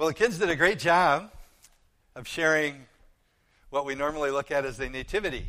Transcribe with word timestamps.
Well, 0.00 0.08
the 0.08 0.14
kids 0.14 0.38
did 0.38 0.48
a 0.48 0.56
great 0.56 0.78
job 0.78 1.30
of 2.16 2.26
sharing 2.26 2.86
what 3.68 3.84
we 3.84 3.94
normally 3.94 4.30
look 4.30 4.50
at 4.50 4.64
as 4.64 4.78
the 4.78 4.88
nativity. 4.88 5.44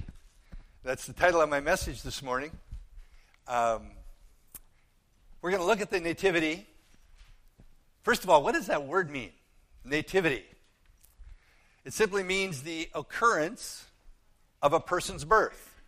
That's 0.84 1.08
the 1.08 1.14
title 1.14 1.40
of 1.40 1.48
my 1.48 1.62
message 1.62 2.04
this 2.04 2.22
morning. 2.22 2.52
Um, 3.48 3.92
we're 5.42 5.52
going 5.52 5.62
to 5.62 5.66
look 5.66 5.80
at 5.80 5.90
the 5.90 6.02
nativity. 6.02 6.68
First 8.04 8.26
of 8.26 8.30
all, 8.30 8.44
what 8.44 8.54
does 8.54 8.68
that 8.68 8.86
word 8.86 9.10
mean? 9.10 9.32
Nativity. 9.86 10.44
It 11.86 11.94
simply 11.94 12.22
means 12.22 12.64
the 12.64 12.90
occurrence 12.94 13.86
of 14.62 14.74
a 14.74 14.82
person's 14.82 15.24
birth. 15.24 15.82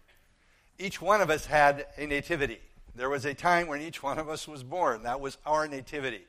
Each 0.79 1.01
one 1.01 1.19
of 1.19 1.29
us 1.29 1.47
had 1.47 1.85
a 1.97 2.05
nativity. 2.07 2.61
There 2.95 3.09
was 3.09 3.25
a 3.25 3.33
time 3.33 3.67
when 3.67 3.81
each 3.81 4.01
one 4.01 4.19
of 4.19 4.29
us 4.29 4.47
was 4.47 4.63
born. 4.63 5.03
That 5.03 5.19
was 5.19 5.37
our 5.45 5.67
nativity. 5.67 6.23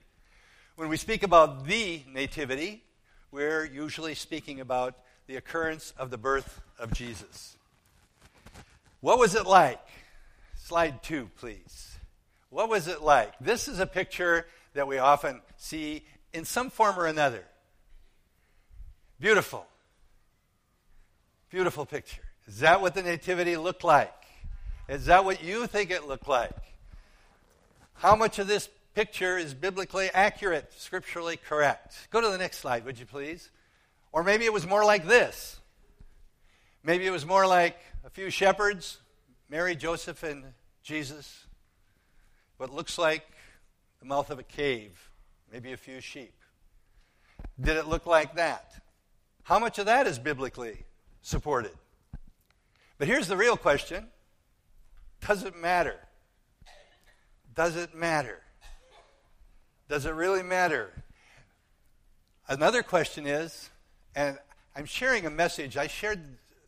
When 0.77 0.89
we 0.89 0.97
speak 0.97 1.23
about 1.23 1.67
the 1.67 2.03
nativity, 2.13 2.83
we're 3.31 3.65
usually 3.65 4.17
speaking 4.17 4.59
about 4.59 4.97
the 5.29 5.37
occurrence 5.37 5.95
of 5.97 6.11
the 6.11 6.19
birth 6.19 6.61
of 6.81 6.93
Jesus. 6.93 7.57
What 9.01 9.21
was 9.21 9.37
it 9.37 9.47
like? 9.47 9.79
Slide 10.57 11.01
two, 11.01 11.31
please. 11.39 11.95
What 12.51 12.69
was 12.69 12.89
it 12.89 13.03
like? 13.03 13.35
This 13.41 13.69
is 13.69 13.79
a 13.79 13.87
picture 13.87 14.47
that 14.73 14.89
we 14.89 14.99
often 14.99 15.43
see 15.59 16.03
in 16.33 16.45
some 16.45 16.71
form 16.71 16.99
or 16.99 17.07
another. 17.07 17.45
Beautiful. 19.21 19.67
Beautiful 21.51 21.87
picture. 21.87 22.23
Is 22.49 22.59
that 22.61 22.81
what 22.81 22.95
the 22.95 23.03
nativity 23.05 23.57
looked 23.57 23.85
like? 23.85 24.13
Is 24.89 25.07
that 25.07 25.25
what 25.25 25.45
you 25.45 25.69
think 25.69 25.93
it 25.93 26.09
looked 26.09 26.27
like? 26.27 26.51
How 27.95 28.17
much 28.17 28.41
of 28.41 28.49
this 28.49 28.69
picture 28.95 29.37
is 29.37 29.55
biblically 29.55 30.09
accurate, 30.13 30.73
scripturally 30.77 31.37
correct. 31.37 32.09
Go 32.11 32.21
to 32.21 32.29
the 32.29 32.39
next 32.39 32.59
slide, 32.59 32.85
would 32.85 32.99
you 32.99 33.07
please? 33.07 33.51
Or 34.13 34.23
maybe 34.23 34.45
it 34.45 34.53
was 34.53 34.67
more 34.67 34.85
like 34.85 35.07
this. 35.07 35.59
Maybe 36.83 37.07
it 37.07 37.11
was 37.11 37.27
more 37.27 37.47
like 37.47 37.79
a 38.05 38.11
few 38.11 38.31
shepherds, 38.31 38.99
Mary, 39.49 39.75
Joseph, 39.75 40.23
and 40.23 40.45
Jesus. 40.83 41.47
What 42.59 42.71
looks 42.71 42.99
like 42.99 43.27
the 44.01 44.07
mouth 44.07 44.31
of 44.31 44.39
a 44.39 44.45
cave, 44.45 45.11
maybe 45.51 45.73
a 45.73 45.77
few 45.77 46.01
sheep. 46.01 46.35
Did 47.61 47.77
it 47.77 47.87
look 47.87 48.07
like 48.07 48.37
that? 48.37 48.75
How 49.45 49.59
much 49.59 49.79
of 49.79 49.87
that 49.87 50.07
is 50.07 50.19
biblically 50.19 50.85
supported? 51.23 51.73
But 52.99 53.09
here's 53.09 53.29
the 53.29 53.37
real 53.37 53.57
question 53.57 54.07
Does 55.27 55.43
it 55.43 55.57
matter? 55.57 55.97
Does 57.55 57.77
it 57.77 57.95
matter? 57.95 58.44
Does 59.95 60.07
it 60.07 60.15
really 60.15 60.43
matter? 60.43 60.91
Another 62.49 62.83
question 62.83 63.29
is, 63.29 63.71
and 64.17 64.37
I'm 64.75 64.87
sharing 64.87 65.25
a 65.25 65.31
message. 65.31 65.77
I 65.77 65.87
shared 65.87 66.19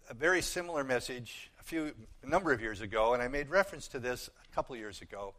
a 0.09 0.15
very 0.15 0.41
similar 0.41 0.85
message 0.85 1.51
a 1.59 1.65
few 1.65 1.93
a 2.23 2.29
number 2.29 2.53
of 2.53 2.61
years 2.61 2.81
ago, 2.81 3.15
and 3.15 3.21
I 3.21 3.27
made 3.27 3.49
reference 3.49 3.89
to 3.89 3.99
this 3.99 4.31
a 4.49 4.55
couple 4.55 4.77
years 4.77 5.03
ago. 5.03 5.35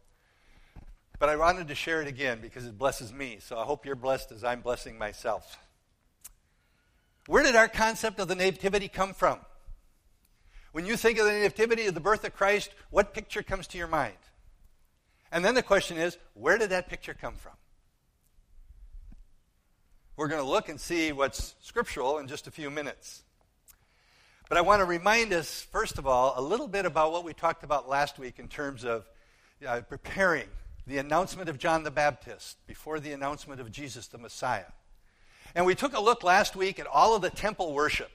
But 1.18 1.30
I 1.30 1.36
wanted 1.36 1.68
to 1.68 1.74
share 1.74 2.02
it 2.02 2.08
again 2.08 2.40
because 2.42 2.66
it 2.66 2.76
blesses 2.76 3.10
me. 3.10 3.38
So 3.40 3.56
I 3.56 3.64
hope 3.64 3.86
you're 3.86 3.96
blessed 3.96 4.32
as 4.32 4.44
I'm 4.44 4.60
blessing 4.60 4.98
myself. 4.98 5.56
Where 7.26 7.42
did 7.42 7.56
our 7.56 7.68
concept 7.68 8.20
of 8.20 8.28
the 8.28 8.34
nativity 8.34 8.88
come 8.88 9.14
from? 9.14 9.38
When 10.72 10.84
you 10.84 10.98
think 10.98 11.18
of 11.18 11.24
the 11.24 11.32
nativity 11.32 11.86
of 11.86 11.94
the 11.94 12.00
birth 12.00 12.22
of 12.24 12.34
Christ, 12.34 12.68
what 12.90 13.14
picture 13.14 13.42
comes 13.42 13.66
to 13.68 13.78
your 13.78 13.88
mind? 13.88 14.18
And 15.32 15.42
then 15.42 15.54
the 15.54 15.62
question 15.62 15.96
is, 15.96 16.18
where 16.34 16.58
did 16.58 16.68
that 16.68 16.90
picture 16.90 17.14
come 17.14 17.36
from? 17.36 17.52
We're 20.18 20.26
going 20.26 20.42
to 20.42 20.50
look 20.50 20.68
and 20.68 20.80
see 20.80 21.12
what's 21.12 21.54
scriptural 21.60 22.18
in 22.18 22.26
just 22.26 22.48
a 22.48 22.50
few 22.50 22.70
minutes. 22.70 23.22
But 24.48 24.58
I 24.58 24.62
want 24.62 24.80
to 24.80 24.84
remind 24.84 25.32
us, 25.32 25.62
first 25.70 25.96
of 25.96 26.08
all, 26.08 26.34
a 26.34 26.42
little 26.42 26.66
bit 26.66 26.86
about 26.86 27.12
what 27.12 27.22
we 27.22 27.32
talked 27.32 27.62
about 27.62 27.88
last 27.88 28.18
week 28.18 28.40
in 28.40 28.48
terms 28.48 28.84
of 28.84 29.08
uh, 29.64 29.82
preparing 29.88 30.48
the 30.88 30.98
announcement 30.98 31.48
of 31.48 31.56
John 31.56 31.84
the 31.84 31.92
Baptist 31.92 32.56
before 32.66 32.98
the 32.98 33.12
announcement 33.12 33.60
of 33.60 33.70
Jesus 33.70 34.08
the 34.08 34.18
Messiah. 34.18 34.64
And 35.54 35.64
we 35.64 35.76
took 35.76 35.96
a 35.96 36.00
look 36.00 36.24
last 36.24 36.56
week 36.56 36.80
at 36.80 36.88
all 36.88 37.14
of 37.14 37.22
the 37.22 37.30
temple 37.30 37.72
worship, 37.72 38.10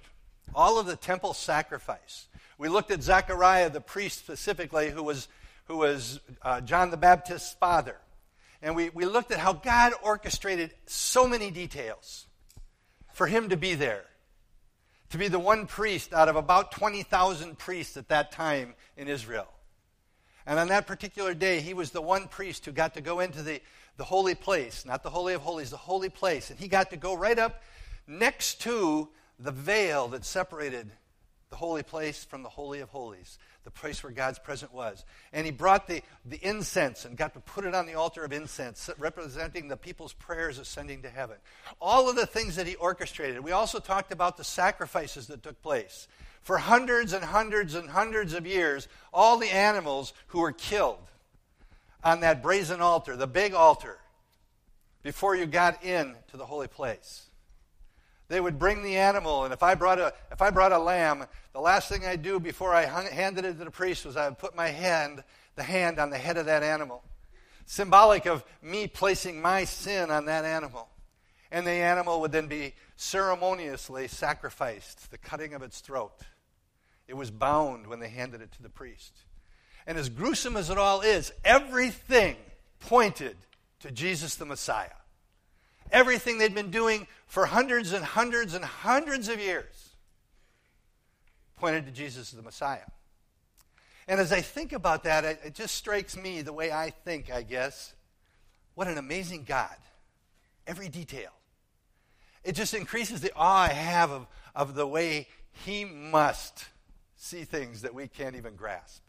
all 0.54 0.78
of 0.82 0.86
the 0.86 0.98
temple 0.98 1.34
sacrifice. 1.34 2.28
We 2.58 2.68
looked 2.68 2.92
at 2.92 3.02
Zechariah, 3.02 3.70
the 3.70 3.80
priest 3.80 4.20
specifically, 4.20 4.90
who 4.90 5.04
was, 5.04 5.30
who 5.68 5.78
was 5.78 6.20
uh, 6.42 6.60
John 6.60 6.92
the 6.92 6.98
Baptist's 6.98 7.54
father 7.54 7.96
and 8.64 8.78
we, 8.78 8.90
we 8.90 9.06
looked 9.06 9.32
at 9.32 9.40
how 9.40 9.52
God 9.52 9.92
orchestrated 10.02 10.74
so 10.86 11.28
many 11.28 11.52
details 11.52 12.26
for 13.14 13.28
him 13.28 13.50
to 13.50 13.58
be 13.58 13.76
there, 13.76 14.06
to 15.10 15.18
be 15.18 15.28
the 15.28 15.38
one 15.38 15.68
priest 15.68 16.14
out 16.14 16.30
of 16.30 16.38
about 16.38 16.72
20,000 16.72 17.58
priests 17.58 17.98
at 17.98 18.08
that 18.08 18.32
time 18.32 18.74
in 18.96 19.10
Israel. 19.10 19.48
And 20.46 20.58
on 20.58 20.70
that 20.70 20.88
particular 20.88 21.34
day, 21.34 21.60
he 21.60 21.74
was 21.74 21.92
the 21.92 22.02
one 22.02 22.30
priest 22.30 22.66
who 22.66 22.72
got 22.72 22.94
to 22.94 23.02
go 23.02 23.20
into 23.20 23.44
the, 23.44 23.62
the 23.98 24.06
holy 24.06 24.34
place, 24.34 24.86
not 24.86 25.04
the 25.04 25.10
Holy 25.10 25.34
of 25.34 25.42
Holies, 25.42 25.70
the 25.70 25.78
holy 25.78 26.10
place. 26.10 26.50
And 26.50 26.58
he 26.58 26.70
got 26.70 26.90
to 26.92 26.98
go 26.98 27.14
right 27.14 27.38
up 27.38 27.62
next 28.08 28.62
to 28.62 29.10
the 29.40 29.52
veil 29.52 30.08
that 30.10 30.24
separated 30.24 30.90
the 31.54 31.58
holy 31.58 31.84
place 31.84 32.24
from 32.24 32.42
the 32.42 32.50
Holy 32.50 32.80
of 32.80 32.90
Holies 32.90 33.38
the 33.64 33.70
place 33.70 34.04
where 34.04 34.12
God's 34.12 34.40
presence 34.40 34.74
was. 34.74 35.06
And 35.32 35.46
he 35.46 35.52
brought 35.52 35.88
the, 35.88 36.02
the 36.26 36.40
incense 36.42 37.06
and 37.06 37.16
got 37.16 37.36
to 37.36 37.40
put 37.40 37.64
it 37.64 37.76
on 37.76 37.86
the 37.86 37.94
altar 37.94 38.26
of 38.26 38.34
incense, 38.34 38.90
representing 38.98 39.68
the 39.68 39.78
people's 39.78 40.14
prayers 40.14 40.58
ascending 40.58 41.04
to 41.04 41.10
heaven. 41.10 41.38
All 41.80 42.10
of 42.10 42.16
the 42.16 42.26
things 42.26 42.56
that 42.56 42.66
he 42.66 42.74
orchestrated. 42.74 43.44
We 43.44 43.52
also 43.52 43.78
talked 43.78 44.12
about 44.12 44.38
the 44.38 44.44
sacrifices 44.44 45.28
that 45.28 45.44
took 45.44 45.62
place. 45.62 46.08
For 46.42 46.58
hundreds 46.58 47.14
and 47.14 47.24
hundreds 47.24 47.76
and 47.76 47.88
hundreds 47.88 48.34
of 48.34 48.48
years, 48.48 48.88
all 49.14 49.38
the 49.38 49.54
animals 49.54 50.14
who 50.28 50.40
were 50.40 50.52
killed 50.52 50.98
on 52.04 52.22
that 52.22 52.42
brazen 52.42 52.82
altar, 52.82 53.16
the 53.16 53.28
big 53.28 53.54
altar, 53.54 54.00
before 55.04 55.36
you 55.36 55.46
got 55.46 55.86
in 55.86 56.16
to 56.32 56.38
the 56.38 56.46
holy 56.46 56.68
place. 56.68 57.28
They 58.34 58.42
would 58.42 58.58
bring 58.58 58.82
the 58.82 58.98
animal, 58.98 59.44
and 59.44 59.54
if 59.54 59.62
I 59.62 59.76
brought 59.76 60.00
a, 60.00 60.12
if 60.32 60.42
I 60.42 60.50
brought 60.50 60.72
a 60.72 60.80
lamb, 60.80 61.26
the 61.52 61.60
last 61.60 61.88
thing 61.88 62.04
I'd 62.04 62.24
do 62.24 62.40
before 62.40 62.74
I 62.74 62.88
hung, 62.88 63.06
handed 63.06 63.46
it 63.46 63.60
to 63.60 63.64
the 63.64 63.70
priest 63.70 64.08
was 64.08 64.18
I 64.18 64.28
would 64.28 64.40
put 64.40 64.56
my 64.56 64.70
hand, 64.70 65.24
the 65.56 65.62
hand 65.62 66.00
on 66.00 66.10
the 66.10 66.18
head 66.18 66.38
of 66.38 66.48
that 66.48 66.64
animal, 66.64 67.04
symbolic 67.68 68.26
of 68.26 68.44
me 68.60 68.88
placing 68.88 69.40
my 69.40 69.66
sin 69.66 70.10
on 70.10 70.26
that 70.26 70.46
animal. 70.46 70.90
And 71.52 71.68
the 71.68 71.74
animal 71.74 72.22
would 72.22 72.32
then 72.32 72.48
be 72.48 72.74
ceremoniously 72.96 74.08
sacrificed, 74.08 75.12
the 75.12 75.20
cutting 75.20 75.54
of 75.54 75.62
its 75.62 75.80
throat. 75.80 76.20
It 77.08 77.14
was 77.14 77.30
bound 77.30 77.86
when 77.86 78.00
they 78.00 78.10
handed 78.10 78.42
it 78.42 78.52
to 78.54 78.64
the 78.64 78.70
priest. 78.70 79.14
And 79.86 79.96
as 79.96 80.10
gruesome 80.10 80.58
as 80.58 80.72
it 80.72 80.80
all 80.80 81.02
is, 81.02 81.32
everything 81.46 82.38
pointed 82.80 83.38
to 83.82 83.92
Jesus 83.92 84.34
the 84.34 84.46
Messiah 84.46 84.90
everything 85.92 86.38
they'd 86.38 86.56
been 86.56 86.72
doing 86.72 87.08
for 87.26 87.46
hundreds 87.46 87.94
and 87.94 88.04
hundreds 88.04 88.54
and 88.54 88.64
hundreds 88.64 89.30
of 89.30 89.40
years 89.40 89.90
pointed 91.58 91.86
to 91.86 91.92
Jesus 91.92 92.34
as 92.34 92.38
the 92.38 92.44
Messiah. 92.44 92.86
And 94.08 94.20
as 94.20 94.34
I 94.34 94.42
think 94.42 94.74
about 94.74 95.04
that, 95.06 95.24
it 95.24 95.54
just 95.54 95.76
strikes 95.76 96.18
me 96.18 96.42
the 96.42 96.52
way 96.52 96.72
I 96.72 96.90
think, 96.90 97.32
I 97.32 97.42
guess. 97.42 97.94
What 98.76 98.88
an 98.88 98.98
amazing 98.98 99.46
God. 99.46 99.76
Every 100.68 100.90
detail. 100.90 101.32
It 102.44 102.56
just 102.56 102.74
increases 102.74 103.22
the 103.22 103.32
awe 103.36 103.64
I 103.64 103.70
have 103.70 104.12
of, 104.12 104.28
of 104.54 104.76
the 104.76 104.86
way 104.86 105.28
He 105.52 105.86
must 105.86 106.66
see 107.16 107.46
things 107.46 107.82
that 107.84 107.94
we 107.94 108.08
can't 108.08 108.36
even 108.36 108.56
grasp. 108.56 109.02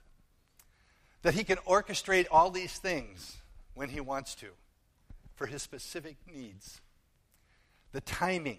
That 1.23 1.35
He 1.35 1.43
can 1.43 1.59
orchestrate 1.59 2.27
all 2.31 2.51
these 2.51 2.79
things 2.79 3.39
when 3.75 3.89
He 3.89 4.01
wants 4.01 4.37
to 4.37 4.51
for 5.35 5.47
his 5.47 5.63
specific 5.63 6.17
needs. 6.33 6.81
The 7.93 8.01
timing, 8.01 8.59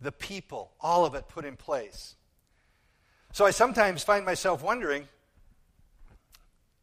the 0.00 0.12
people, 0.12 0.72
all 0.80 1.04
of 1.04 1.14
it 1.14 1.28
put 1.28 1.44
in 1.44 1.56
place. 1.56 2.16
So 3.32 3.44
I 3.44 3.50
sometimes 3.50 4.02
find 4.02 4.24
myself 4.24 4.62
wondering 4.62 5.08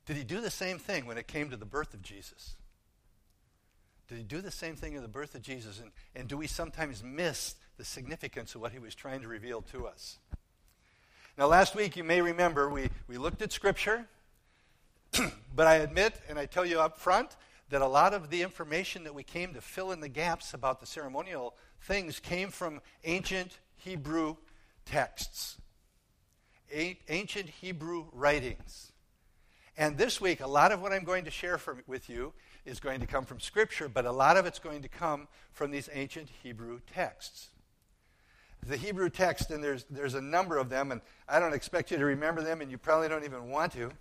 did 0.05 0.17
he 0.17 0.23
do 0.23 0.39
the 0.39 0.51
same 0.51 0.77
thing 0.77 1.07
when 1.07 1.17
it 1.17 1.27
came 1.27 1.49
to 1.49 1.57
the 1.57 1.65
birth 1.65 1.93
of 1.95 2.03
Jesus? 2.03 2.55
Did 4.07 4.19
he 4.19 4.23
do 4.23 4.39
the 4.39 4.51
same 4.51 4.75
thing 4.75 4.93
in 4.93 5.01
the 5.01 5.07
birth 5.07 5.33
of 5.33 5.41
Jesus? 5.41 5.79
And, 5.79 5.91
and 6.15 6.27
do 6.27 6.37
we 6.37 6.45
sometimes 6.45 7.03
miss 7.03 7.55
the 7.77 7.85
significance 7.85 8.53
of 8.53 8.61
what 8.61 8.71
he 8.71 8.77
was 8.77 8.93
trying 8.93 9.21
to 9.21 9.27
reveal 9.27 9.63
to 9.73 9.87
us? 9.87 10.19
Now, 11.37 11.47
last 11.47 11.75
week, 11.75 11.97
you 11.97 12.03
may 12.03 12.21
remember, 12.21 12.69
we, 12.69 12.89
we 13.07 13.17
looked 13.17 13.41
at 13.41 13.51
Scripture, 13.51 14.05
but 15.55 15.67
I 15.67 15.75
admit, 15.77 16.21
and 16.29 16.37
I 16.37 16.45
tell 16.45 16.65
you 16.65 16.79
up 16.79 16.99
front, 16.99 17.35
that 17.69 17.81
a 17.81 17.87
lot 17.87 18.13
of 18.13 18.29
the 18.29 18.41
information 18.41 19.03
that 19.03 19.15
we 19.15 19.23
came 19.23 19.53
to 19.53 19.61
fill 19.61 19.91
in 19.91 19.99
the 19.99 20.09
gaps 20.09 20.53
about 20.53 20.79
the 20.79 20.85
ceremonial 20.85 21.55
things 21.81 22.19
came 22.19 22.49
from 22.49 22.81
ancient 23.03 23.57
Hebrew 23.77 24.35
texts, 24.85 25.57
ancient 26.71 27.49
Hebrew 27.49 28.05
writings. 28.11 28.91
And 29.77 29.97
this 29.97 30.21
week, 30.21 30.39
a 30.39 30.47
lot 30.47 30.71
of 30.71 30.81
what 30.81 30.93
I'm 30.93 31.03
going 31.03 31.25
to 31.25 31.31
share 31.31 31.57
for, 31.57 31.83
with 31.85 32.09
you 32.09 32.33
is 32.65 32.79
going 32.79 33.01
to 33.01 33.07
come 33.07 33.25
from 33.25 33.39
Scripture, 33.39 33.89
but 33.89 34.05
a 34.05 34.11
lot 34.11 34.37
of 34.37 34.45
it's 34.45 34.59
going 34.59 34.81
to 34.83 34.87
come 34.87 35.27
from 35.51 35.71
these 35.71 35.89
ancient 35.91 36.29
Hebrew 36.43 36.79
texts. 36.93 37.49
The 38.65 38.77
Hebrew 38.77 39.09
text, 39.09 39.51
and 39.51 39.63
there's, 39.63 39.85
there's 39.89 40.15
a 40.15 40.21
number 40.21 40.57
of 40.57 40.69
them, 40.69 40.91
and 40.91 41.01
I 41.27 41.39
don't 41.39 41.53
expect 41.53 41.91
you 41.91 41.97
to 41.97 42.05
remember 42.05 42.41
them, 42.41 42.61
and 42.61 42.71
you 42.71 42.77
probably 42.77 43.09
don't 43.09 43.25
even 43.25 43.49
want 43.49 43.73
to, 43.73 43.91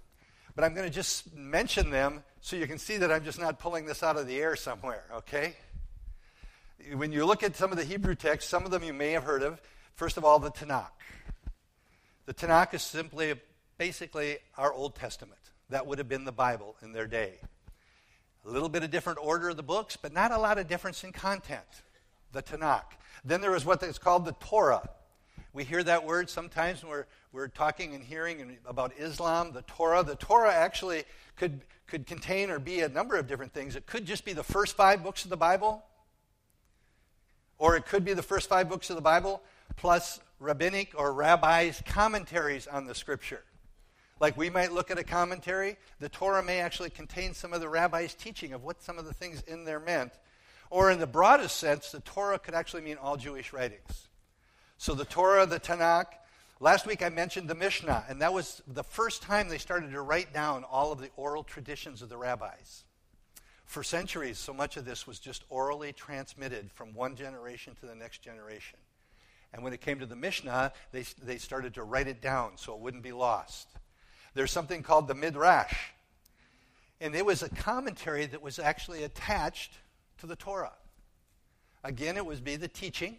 but 0.54 0.64
I'm 0.64 0.74
going 0.74 0.88
to 0.88 0.94
just 0.94 1.34
mention 1.34 1.90
them 1.90 2.22
so 2.44 2.56
you 2.56 2.66
can 2.66 2.76
see 2.76 2.98
that 2.98 3.10
I'm 3.10 3.24
just 3.24 3.40
not 3.40 3.58
pulling 3.58 3.86
this 3.86 4.02
out 4.02 4.18
of 4.18 4.26
the 4.26 4.36
air 4.36 4.54
somewhere, 4.54 5.04
okay? 5.14 5.54
When 6.92 7.10
you 7.10 7.24
look 7.24 7.42
at 7.42 7.56
some 7.56 7.72
of 7.72 7.78
the 7.78 7.84
Hebrew 7.84 8.14
texts, 8.14 8.50
some 8.50 8.66
of 8.66 8.70
them 8.70 8.84
you 8.84 8.92
may 8.92 9.12
have 9.12 9.24
heard 9.24 9.42
of. 9.42 9.62
First 9.94 10.18
of 10.18 10.26
all, 10.26 10.38
the 10.38 10.50
Tanakh. 10.50 10.90
The 12.26 12.34
Tanakh 12.34 12.74
is 12.74 12.82
simply, 12.82 13.32
basically, 13.78 14.36
our 14.58 14.70
Old 14.74 14.94
Testament. 14.94 15.40
That 15.70 15.86
would 15.86 15.96
have 15.96 16.06
been 16.06 16.26
the 16.26 16.32
Bible 16.32 16.76
in 16.82 16.92
their 16.92 17.06
day. 17.06 17.32
A 18.44 18.50
little 18.50 18.68
bit 18.68 18.82
of 18.84 18.90
different 18.90 19.20
order 19.22 19.48
of 19.48 19.56
the 19.56 19.62
books, 19.62 19.96
but 19.96 20.12
not 20.12 20.30
a 20.30 20.36
lot 20.36 20.58
of 20.58 20.68
difference 20.68 21.02
in 21.02 21.12
content. 21.12 21.64
The 22.32 22.42
Tanakh. 22.42 22.92
Then 23.24 23.40
there 23.40 23.52
was 23.52 23.64
what 23.64 23.82
is 23.82 23.96
called 23.96 24.26
the 24.26 24.32
Torah. 24.32 24.86
We 25.54 25.62
hear 25.62 25.84
that 25.84 26.04
word 26.04 26.28
sometimes 26.28 26.82
when 26.82 26.90
we're, 26.90 27.06
we're 27.32 27.46
talking 27.46 27.94
and 27.94 28.02
hearing 28.02 28.58
about 28.66 28.92
Islam, 28.98 29.52
the 29.52 29.62
Torah. 29.62 30.02
The 30.02 30.16
Torah 30.16 30.52
actually 30.52 31.04
could, 31.36 31.60
could 31.86 32.06
contain 32.06 32.50
or 32.50 32.58
be 32.58 32.80
a 32.80 32.88
number 32.88 33.16
of 33.16 33.28
different 33.28 33.54
things. 33.54 33.76
It 33.76 33.86
could 33.86 34.04
just 34.04 34.24
be 34.24 34.32
the 34.32 34.42
first 34.42 34.76
five 34.76 35.04
books 35.04 35.22
of 35.22 35.30
the 35.30 35.36
Bible, 35.36 35.84
or 37.56 37.76
it 37.76 37.86
could 37.86 38.04
be 38.04 38.14
the 38.14 38.22
first 38.22 38.48
five 38.48 38.68
books 38.68 38.90
of 38.90 38.96
the 38.96 39.02
Bible 39.02 39.40
plus 39.76 40.18
rabbinic 40.40 40.92
or 40.96 41.12
rabbis' 41.12 41.80
commentaries 41.86 42.66
on 42.66 42.86
the 42.86 42.94
scripture. 42.94 43.44
Like 44.18 44.36
we 44.36 44.50
might 44.50 44.72
look 44.72 44.90
at 44.90 44.98
a 44.98 45.04
commentary, 45.04 45.76
the 46.00 46.08
Torah 46.08 46.42
may 46.42 46.58
actually 46.58 46.90
contain 46.90 47.32
some 47.32 47.52
of 47.52 47.60
the 47.60 47.68
rabbis' 47.68 48.14
teaching 48.14 48.54
of 48.54 48.64
what 48.64 48.82
some 48.82 48.98
of 48.98 49.04
the 49.04 49.14
things 49.14 49.40
in 49.42 49.64
there 49.64 49.80
meant. 49.80 50.14
Or 50.68 50.90
in 50.90 50.98
the 50.98 51.06
broadest 51.06 51.58
sense, 51.58 51.92
the 51.92 52.00
Torah 52.00 52.40
could 52.40 52.54
actually 52.54 52.82
mean 52.82 52.96
all 52.96 53.16
Jewish 53.16 53.52
writings. 53.52 54.08
So 54.78 54.94
the 54.94 55.04
Torah, 55.04 55.46
the 55.46 55.60
Tanakh. 55.60 56.06
Last 56.60 56.86
week 56.86 57.02
I 57.02 57.08
mentioned 57.08 57.48
the 57.48 57.54
Mishnah, 57.54 58.04
and 58.08 58.20
that 58.22 58.32
was 58.32 58.62
the 58.66 58.84
first 58.84 59.22
time 59.22 59.48
they 59.48 59.58
started 59.58 59.92
to 59.92 60.02
write 60.02 60.32
down 60.32 60.64
all 60.64 60.92
of 60.92 61.00
the 61.00 61.10
oral 61.16 61.42
traditions 61.42 62.02
of 62.02 62.08
the 62.08 62.16
rabbis. 62.16 62.84
For 63.64 63.82
centuries, 63.82 64.38
so 64.38 64.52
much 64.52 64.76
of 64.76 64.84
this 64.84 65.06
was 65.06 65.18
just 65.18 65.44
orally 65.48 65.92
transmitted 65.92 66.70
from 66.72 66.94
one 66.94 67.16
generation 67.16 67.74
to 67.80 67.86
the 67.86 67.94
next 67.94 68.22
generation. 68.22 68.78
And 69.52 69.62
when 69.62 69.72
it 69.72 69.80
came 69.80 70.00
to 70.00 70.06
the 70.06 70.16
Mishnah, 70.16 70.72
they, 70.92 71.04
they 71.22 71.38
started 71.38 71.74
to 71.74 71.84
write 71.84 72.08
it 72.08 72.20
down 72.20 72.52
so 72.56 72.74
it 72.74 72.80
wouldn't 72.80 73.02
be 73.02 73.12
lost. 73.12 73.68
There's 74.34 74.50
something 74.50 74.82
called 74.82 75.08
the 75.08 75.14
Midrash. 75.14 75.90
And 77.00 77.14
it 77.14 77.24
was 77.24 77.42
a 77.42 77.48
commentary 77.48 78.26
that 78.26 78.42
was 78.42 78.58
actually 78.58 79.04
attached 79.04 79.72
to 80.18 80.26
the 80.26 80.36
Torah. 80.36 80.72
Again, 81.82 82.16
it 82.16 82.24
would 82.24 82.42
be 82.42 82.56
the 82.56 82.68
teaching. 82.68 83.18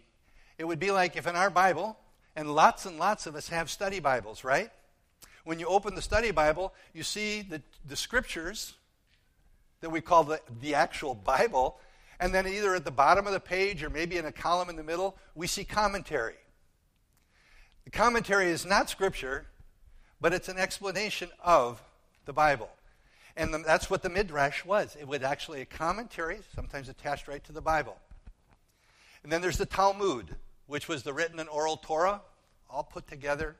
It 0.58 0.66
would 0.66 0.78
be 0.78 0.90
like 0.90 1.16
if 1.16 1.26
in 1.26 1.36
our 1.36 1.50
Bible, 1.50 1.98
and 2.34 2.54
lots 2.54 2.86
and 2.86 2.98
lots 2.98 3.26
of 3.26 3.34
us 3.34 3.48
have 3.48 3.70
study 3.70 4.00
Bibles, 4.00 4.44
right? 4.44 4.70
When 5.44 5.58
you 5.58 5.66
open 5.66 5.94
the 5.94 6.02
study 6.02 6.30
Bible, 6.30 6.74
you 6.92 7.02
see 7.02 7.42
the, 7.42 7.62
the 7.86 7.96
scriptures 7.96 8.74
that 9.80 9.90
we 9.90 10.00
call 10.00 10.24
the, 10.24 10.40
the 10.60 10.74
actual 10.74 11.14
Bible, 11.14 11.78
and 12.18 12.34
then 12.34 12.48
either 12.48 12.74
at 12.74 12.84
the 12.84 12.90
bottom 12.90 13.26
of 13.26 13.32
the 13.32 13.40
page 13.40 13.82
or 13.82 13.90
maybe 13.90 14.16
in 14.16 14.24
a 14.24 14.32
column 14.32 14.68
in 14.70 14.76
the 14.76 14.82
middle, 14.82 15.16
we 15.34 15.46
see 15.46 15.64
commentary. 15.64 16.34
The 17.84 17.90
commentary 17.90 18.48
is 18.48 18.66
not 18.66 18.90
scripture, 18.90 19.46
but 20.20 20.32
it's 20.32 20.48
an 20.48 20.58
explanation 20.58 21.28
of 21.44 21.82
the 22.24 22.32
Bible. 22.32 22.70
And 23.36 23.52
the, 23.52 23.58
that's 23.58 23.90
what 23.90 24.02
the 24.02 24.08
Midrash 24.08 24.64
was. 24.64 24.96
It 24.98 25.06
was 25.06 25.22
actually 25.22 25.60
a 25.60 25.66
commentary, 25.66 26.38
sometimes 26.54 26.88
attached 26.88 27.28
right 27.28 27.44
to 27.44 27.52
the 27.52 27.60
Bible. 27.60 27.96
And 29.22 29.30
then 29.30 29.42
there's 29.42 29.58
the 29.58 29.66
Talmud, 29.66 30.34
which 30.66 30.88
was 30.88 31.02
the 31.02 31.12
written 31.12 31.38
and 31.38 31.48
oral 31.48 31.76
Torah, 31.76 32.22
all 32.70 32.82
put 32.82 33.06
together. 33.06 33.56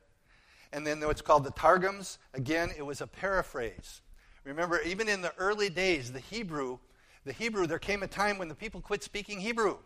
And 0.73 0.87
then 0.87 1.01
what's 1.01 1.23
called 1.23 1.45
the 1.45 1.53
Targums. 1.53 2.19
Again, 2.35 2.71
it 2.77 2.83
was 2.83 3.01
a 3.01 3.07
paraphrase. 3.07 4.01
Remember, 4.45 4.81
even 4.83 5.09
in 5.09 5.23
the 5.23 5.33
early 5.39 5.69
days, 5.69 6.13
the 6.13 6.21
Hebrew, 6.21 6.79
the 7.25 7.33
Hebrew, 7.33 7.67
there 7.67 7.79
came 7.79 8.03
a 8.03 8.07
time 8.07 8.39
when 8.39 8.49
the 8.49 8.55
people 8.55 8.81
quit 8.81 9.03
speaking 9.03 9.41
Hebrew. 9.41 9.79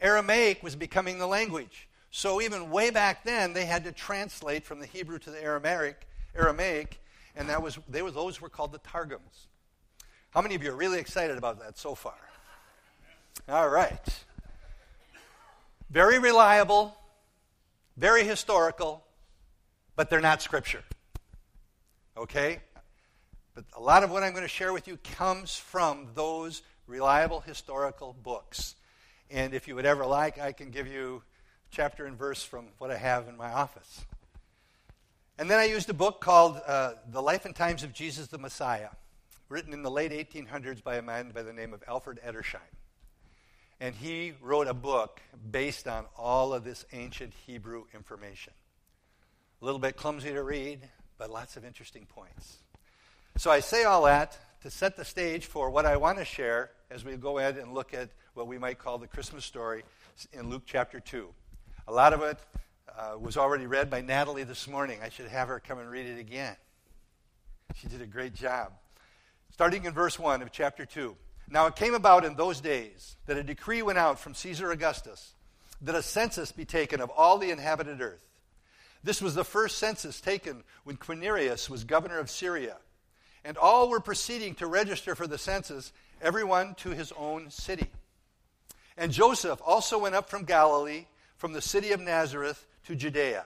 Aramaic 0.00 0.62
was 0.62 0.76
becoming 0.76 1.18
the 1.18 1.26
language. 1.26 1.88
So 2.10 2.40
even 2.40 2.70
way 2.70 2.90
back 2.90 3.24
then, 3.24 3.52
they 3.52 3.66
had 3.66 3.84
to 3.84 3.92
translate 3.92 4.64
from 4.64 4.80
the 4.80 4.86
Hebrew 4.86 5.18
to 5.18 5.30
the 5.30 5.42
Aramaic, 5.42 6.06
Aramaic, 6.34 7.00
and 7.34 7.48
that 7.48 7.60
was 7.62 7.78
they 7.88 8.02
were 8.02 8.10
those 8.10 8.40
were 8.40 8.48
called 8.48 8.72
the 8.72 8.78
Targums. 8.78 9.48
How 10.30 10.40
many 10.40 10.54
of 10.54 10.62
you 10.62 10.70
are 10.70 10.76
really 10.76 10.98
excited 10.98 11.36
about 11.36 11.58
that 11.60 11.78
so 11.78 11.94
far? 11.94 12.18
All 13.48 13.68
right. 13.68 14.24
Very 15.90 16.18
reliable, 16.18 16.96
very 17.96 18.24
historical, 18.24 19.04
but 19.94 20.10
they're 20.10 20.20
not 20.20 20.42
scripture. 20.42 20.82
Okay? 22.16 22.60
But 23.54 23.64
a 23.74 23.80
lot 23.80 24.02
of 24.04 24.10
what 24.10 24.22
I'm 24.22 24.32
going 24.32 24.42
to 24.42 24.48
share 24.48 24.72
with 24.72 24.88
you 24.88 24.98
comes 24.98 25.56
from 25.56 26.08
those 26.14 26.62
reliable 26.86 27.40
historical 27.40 28.14
books. 28.22 28.74
And 29.30 29.54
if 29.54 29.66
you 29.66 29.74
would 29.74 29.86
ever 29.86 30.04
like, 30.04 30.38
I 30.38 30.52
can 30.52 30.70
give 30.70 30.86
you 30.86 31.22
chapter 31.70 32.06
and 32.06 32.16
verse 32.16 32.42
from 32.42 32.66
what 32.78 32.90
I 32.90 32.96
have 32.96 33.28
in 33.28 33.36
my 33.36 33.52
office. 33.52 34.04
And 35.38 35.50
then 35.50 35.58
I 35.58 35.64
used 35.64 35.88
a 35.90 35.94
book 35.94 36.20
called 36.20 36.60
uh, 36.66 36.92
The 37.10 37.20
Life 37.20 37.44
and 37.44 37.54
Times 37.54 37.82
of 37.82 37.92
Jesus 37.92 38.26
the 38.28 38.38
Messiah, 38.38 38.90
written 39.48 39.72
in 39.72 39.82
the 39.82 39.90
late 39.90 40.12
1800s 40.12 40.82
by 40.82 40.96
a 40.96 41.02
man 41.02 41.30
by 41.30 41.42
the 41.42 41.52
name 41.52 41.74
of 41.74 41.82
Alfred 41.86 42.18
Edersheim. 42.26 42.60
And 43.80 43.94
he 43.94 44.32
wrote 44.40 44.68
a 44.68 44.74
book 44.74 45.20
based 45.50 45.86
on 45.86 46.06
all 46.16 46.54
of 46.54 46.64
this 46.64 46.84
ancient 46.92 47.34
Hebrew 47.46 47.84
information. 47.94 48.54
A 49.60 49.64
little 49.64 49.78
bit 49.78 49.96
clumsy 49.96 50.32
to 50.32 50.42
read, 50.42 50.80
but 51.18 51.30
lots 51.30 51.56
of 51.56 51.64
interesting 51.64 52.06
points. 52.06 52.58
So 53.36 53.50
I 53.50 53.60
say 53.60 53.84
all 53.84 54.04
that 54.04 54.38
to 54.62 54.70
set 54.70 54.96
the 54.96 55.04
stage 55.04 55.46
for 55.46 55.68
what 55.70 55.84
I 55.84 55.98
want 55.98 56.18
to 56.18 56.24
share 56.24 56.70
as 56.90 57.04
we 57.04 57.16
go 57.16 57.38
ahead 57.38 57.58
and 57.58 57.74
look 57.74 57.92
at 57.92 58.10
what 58.34 58.46
we 58.46 58.58
might 58.58 58.78
call 58.78 58.98
the 58.98 59.06
Christmas 59.06 59.44
story 59.44 59.82
in 60.32 60.48
Luke 60.48 60.62
chapter 60.64 61.00
2. 61.00 61.28
A 61.88 61.92
lot 61.92 62.12
of 62.12 62.22
it 62.22 62.38
uh, 62.96 63.18
was 63.18 63.36
already 63.36 63.66
read 63.66 63.90
by 63.90 64.00
Natalie 64.00 64.44
this 64.44 64.66
morning. 64.66 65.00
I 65.02 65.10
should 65.10 65.28
have 65.28 65.48
her 65.48 65.60
come 65.60 65.78
and 65.78 65.90
read 65.90 66.06
it 66.06 66.18
again. 66.18 66.56
She 67.74 67.88
did 67.88 68.00
a 68.00 68.06
great 68.06 68.34
job. 68.34 68.72
Starting 69.50 69.84
in 69.84 69.92
verse 69.92 70.18
1 70.18 70.40
of 70.42 70.50
chapter 70.50 70.86
2. 70.86 71.14
Now 71.48 71.66
it 71.66 71.76
came 71.76 71.94
about 71.94 72.24
in 72.24 72.34
those 72.34 72.60
days 72.60 73.16
that 73.26 73.36
a 73.36 73.42
decree 73.42 73.82
went 73.82 73.98
out 73.98 74.18
from 74.18 74.34
Caesar 74.34 74.70
Augustus 74.70 75.32
that 75.82 75.94
a 75.94 76.02
census 76.02 76.52
be 76.52 76.64
taken 76.64 77.00
of 77.00 77.10
all 77.10 77.38
the 77.38 77.50
inhabited 77.50 78.00
earth. 78.00 78.40
This 79.04 79.22
was 79.22 79.34
the 79.34 79.44
first 79.44 79.78
census 79.78 80.20
taken 80.20 80.64
when 80.84 80.96
Quirinius 80.96 81.70
was 81.70 81.84
governor 81.84 82.18
of 82.18 82.30
Syria. 82.30 82.78
And 83.44 83.56
all 83.56 83.88
were 83.88 84.00
proceeding 84.00 84.54
to 84.56 84.66
register 84.66 85.14
for 85.14 85.28
the 85.28 85.38
census, 85.38 85.92
everyone 86.20 86.74
to 86.76 86.90
his 86.90 87.12
own 87.12 87.50
city. 87.50 87.88
And 88.96 89.12
Joseph 89.12 89.60
also 89.64 89.98
went 89.98 90.16
up 90.16 90.28
from 90.28 90.44
Galilee 90.44 91.06
from 91.36 91.52
the 91.52 91.60
city 91.60 91.92
of 91.92 92.00
Nazareth 92.00 92.66
to 92.86 92.96
Judea, 92.96 93.44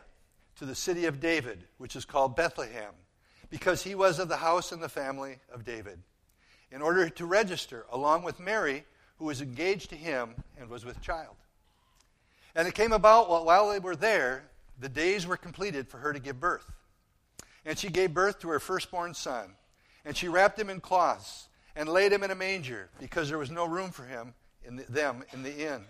to 0.57 0.65
the 0.65 0.75
city 0.75 1.07
of 1.07 1.21
David, 1.21 1.65
which 1.77 1.97
is 1.97 2.05
called 2.05 2.37
Bethlehem, 2.37 2.95
because 3.51 3.83
he 3.83 3.95
was 3.95 4.19
of 4.19 4.29
the 4.29 4.37
house 4.37 4.73
and 4.73 4.83
the 4.83 4.89
family 4.89 5.41
of 5.53 5.65
David, 5.65 5.99
in 6.73 6.83
order 6.83 7.09
to 7.09 7.27
register 7.27 7.87
along 7.91 8.23
with 8.23 8.41
Mary, 8.41 8.85
who 9.19 9.27
was 9.27 9.41
engaged 9.41 9.91
to 9.91 9.97
him 9.97 10.35
and 10.59 10.69
was 10.69 10.85
with 10.85 11.01
child. 11.01 11.37
And 12.55 12.67
it 12.67 12.75
came 12.75 12.93
about 12.93 13.29
while 13.29 13.71
they 13.71 13.79
were 13.79 13.97
there, 13.97 14.45
the 14.79 14.89
days 14.89 15.27
were 15.27 15.37
completed 15.37 15.89
for 15.89 15.99
her 15.99 16.13
to 16.13 16.19
give 16.19 16.41
birth. 16.41 16.71
And 17.65 17.79
she 17.79 17.91
gave 17.91 18.15
birth 18.15 18.41
to 18.41 18.49
her 18.49 18.59
firstborn 18.59 19.15
son, 19.15 19.55
and 20.05 20.17
she 20.17 20.29
wrapped 20.29 20.59
him 20.59 20.71
in 20.71 20.81
cloths 20.81 21.49
and 21.77 21.89
laid 21.89 22.13
him 22.13 22.23
in 22.23 22.31
a 22.31 22.35
manger, 22.35 22.89
because 22.99 23.29
there 23.29 23.39
was 23.39 23.51
no 23.51 23.67
room 23.67 23.91
for 23.91 24.05
him 24.05 24.35
in 24.65 24.77
the, 24.77 24.85
them 24.85 25.23
in 25.33 25.43
the 25.43 25.73
inn. 25.73 25.85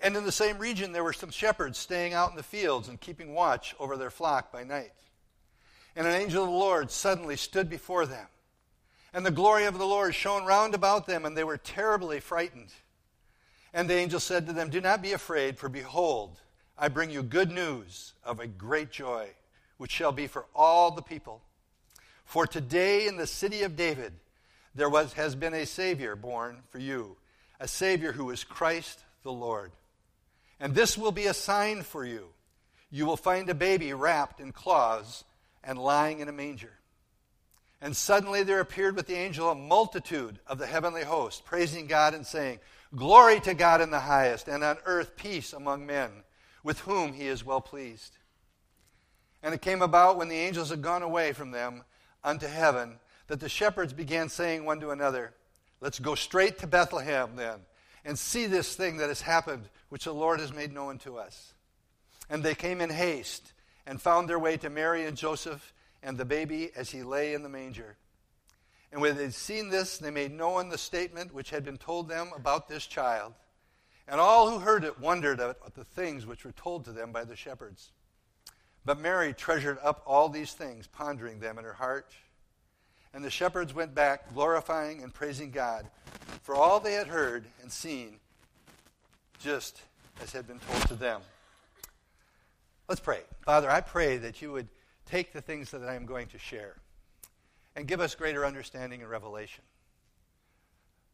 And 0.00 0.16
in 0.16 0.24
the 0.24 0.32
same 0.32 0.58
region, 0.58 0.92
there 0.92 1.04
were 1.04 1.12
some 1.12 1.30
shepherds 1.30 1.78
staying 1.78 2.14
out 2.14 2.30
in 2.30 2.36
the 2.36 2.42
fields 2.42 2.88
and 2.88 3.00
keeping 3.00 3.34
watch 3.34 3.74
over 3.78 3.96
their 3.96 4.10
flock 4.10 4.52
by 4.52 4.64
night. 4.64 4.92
And 5.96 6.06
an 6.06 6.14
angel 6.14 6.44
of 6.44 6.50
the 6.50 6.56
Lord 6.56 6.90
suddenly 6.90 7.36
stood 7.36 7.68
before 7.68 8.06
them. 8.06 8.26
And 9.12 9.26
the 9.26 9.30
glory 9.30 9.64
of 9.64 9.78
the 9.78 9.86
Lord 9.86 10.14
shone 10.14 10.44
round 10.44 10.74
about 10.74 11.06
them, 11.06 11.24
and 11.24 11.36
they 11.36 11.44
were 11.44 11.56
terribly 11.56 12.20
frightened. 12.20 12.72
And 13.72 13.88
the 13.88 13.94
angel 13.94 14.20
said 14.20 14.46
to 14.46 14.52
them, 14.52 14.70
Do 14.70 14.80
not 14.80 15.02
be 15.02 15.12
afraid, 15.12 15.58
for 15.58 15.68
behold, 15.68 16.40
I 16.78 16.88
bring 16.88 17.10
you 17.10 17.22
good 17.22 17.50
news 17.50 18.14
of 18.24 18.40
a 18.40 18.46
great 18.46 18.90
joy, 18.90 19.28
which 19.76 19.90
shall 19.90 20.12
be 20.12 20.26
for 20.26 20.46
all 20.54 20.90
the 20.90 21.02
people. 21.02 21.42
For 22.24 22.46
today 22.46 23.06
in 23.06 23.16
the 23.16 23.26
city 23.26 23.62
of 23.62 23.76
David 23.76 24.12
there 24.74 24.88
was, 24.88 25.12
has 25.14 25.34
been 25.34 25.54
a 25.54 25.66
Savior 25.66 26.14
born 26.14 26.58
for 26.70 26.78
you, 26.78 27.16
a 27.58 27.66
Savior 27.66 28.12
who 28.12 28.30
is 28.30 28.44
Christ 28.44 29.04
the 29.22 29.32
Lord. 29.32 29.72
And 30.60 30.74
this 30.74 30.96
will 30.96 31.12
be 31.12 31.26
a 31.26 31.34
sign 31.34 31.82
for 31.82 32.04
you. 32.04 32.28
You 32.90 33.06
will 33.06 33.16
find 33.16 33.48
a 33.48 33.54
baby 33.54 33.92
wrapped 33.92 34.40
in 34.40 34.52
cloths 34.52 35.24
and 35.62 35.78
lying 35.78 36.20
in 36.20 36.28
a 36.28 36.32
manger. 36.32 36.72
And 37.80 37.96
suddenly 37.96 38.42
there 38.42 38.60
appeared 38.60 38.94
with 38.94 39.06
the 39.06 39.14
angel 39.14 39.50
a 39.50 39.54
multitude 39.54 40.38
of 40.46 40.58
the 40.58 40.66
heavenly 40.66 41.04
host, 41.04 41.44
praising 41.44 41.86
God 41.86 42.14
and 42.14 42.26
saying, 42.26 42.60
Glory 42.94 43.40
to 43.40 43.54
God 43.54 43.80
in 43.80 43.90
the 43.90 44.00
highest, 44.00 44.48
and 44.48 44.62
on 44.62 44.78
earth 44.84 45.16
peace 45.16 45.52
among 45.52 45.86
men, 45.86 46.10
with 46.62 46.80
whom 46.80 47.12
he 47.12 47.26
is 47.26 47.44
well 47.44 47.60
pleased. 47.60 48.18
And 49.42 49.54
it 49.54 49.62
came 49.62 49.80
about 49.80 50.18
when 50.18 50.28
the 50.28 50.36
angels 50.36 50.70
had 50.70 50.82
gone 50.82 51.02
away 51.02 51.32
from 51.32 51.52
them 51.52 51.84
unto 52.22 52.46
heaven, 52.46 52.98
that 53.28 53.40
the 53.40 53.48
shepherds 53.48 53.92
began 53.92 54.28
saying 54.28 54.64
one 54.64 54.80
to 54.80 54.90
another, 54.90 55.32
Let's 55.80 55.98
go 55.98 56.14
straight 56.14 56.58
to 56.58 56.66
Bethlehem 56.66 57.36
then, 57.36 57.60
and 58.04 58.18
see 58.18 58.46
this 58.46 58.74
thing 58.74 58.98
that 58.98 59.08
has 59.08 59.22
happened, 59.22 59.68
which 59.88 60.04
the 60.04 60.12
Lord 60.12 60.40
has 60.40 60.52
made 60.52 60.72
known 60.72 60.98
to 60.98 61.16
us. 61.16 61.54
And 62.28 62.42
they 62.42 62.54
came 62.54 62.80
in 62.82 62.90
haste 62.90 63.54
and 63.86 64.02
found 64.02 64.28
their 64.28 64.38
way 64.38 64.56
to 64.58 64.68
Mary 64.68 65.06
and 65.06 65.16
Joseph 65.16 65.72
and 66.02 66.16
the 66.16 66.24
baby 66.24 66.70
as 66.76 66.90
he 66.90 67.02
lay 67.02 67.34
in 67.34 67.42
the 67.42 67.48
manger. 67.48 67.96
And 68.92 69.00
when 69.00 69.16
they'd 69.16 69.34
seen 69.34 69.70
this, 69.70 69.98
they 69.98 70.10
made 70.10 70.32
known 70.32 70.68
the 70.68 70.78
statement 70.78 71.32
which 71.32 71.50
had 71.50 71.64
been 71.64 71.76
told 71.76 72.08
them 72.08 72.30
about 72.34 72.68
this 72.68 72.86
child. 72.86 73.34
And 74.08 74.20
all 74.20 74.50
who 74.50 74.58
heard 74.58 74.82
it 74.82 74.98
wondered 74.98 75.38
at 75.40 75.74
the 75.74 75.84
things 75.84 76.26
which 76.26 76.44
were 76.44 76.52
told 76.52 76.84
to 76.86 76.92
them 76.92 77.12
by 77.12 77.24
the 77.24 77.36
shepherds. 77.36 77.92
But 78.84 78.98
Mary 78.98 79.32
treasured 79.32 79.78
up 79.82 80.02
all 80.06 80.28
these 80.28 80.52
things, 80.52 80.88
pondering 80.88 81.38
them 81.38 81.58
in 81.58 81.64
her 81.64 81.74
heart. 81.74 82.12
And 83.14 83.24
the 83.24 83.30
shepherds 83.30 83.74
went 83.74 83.94
back, 83.94 84.34
glorifying 84.34 85.02
and 85.02 85.14
praising 85.14 85.50
God 85.50 85.86
for 86.42 86.54
all 86.54 86.80
they 86.80 86.94
had 86.94 87.06
heard 87.06 87.44
and 87.62 87.70
seen, 87.70 88.18
just 89.38 89.80
as 90.22 90.32
had 90.32 90.46
been 90.46 90.58
told 90.60 90.82
to 90.88 90.94
them. 90.94 91.20
Let's 92.88 93.00
pray. 93.00 93.20
Father, 93.44 93.70
I 93.70 93.80
pray 93.80 94.16
that 94.16 94.42
you 94.42 94.50
would 94.52 94.68
take 95.06 95.32
the 95.32 95.40
things 95.40 95.70
that 95.70 95.82
I 95.82 95.94
am 95.94 96.06
going 96.06 96.28
to 96.28 96.38
share 96.38 96.76
and 97.76 97.86
give 97.86 98.00
us 98.00 98.14
greater 98.14 98.44
understanding 98.44 99.02
and 99.02 99.10
revelation. 99.10 99.64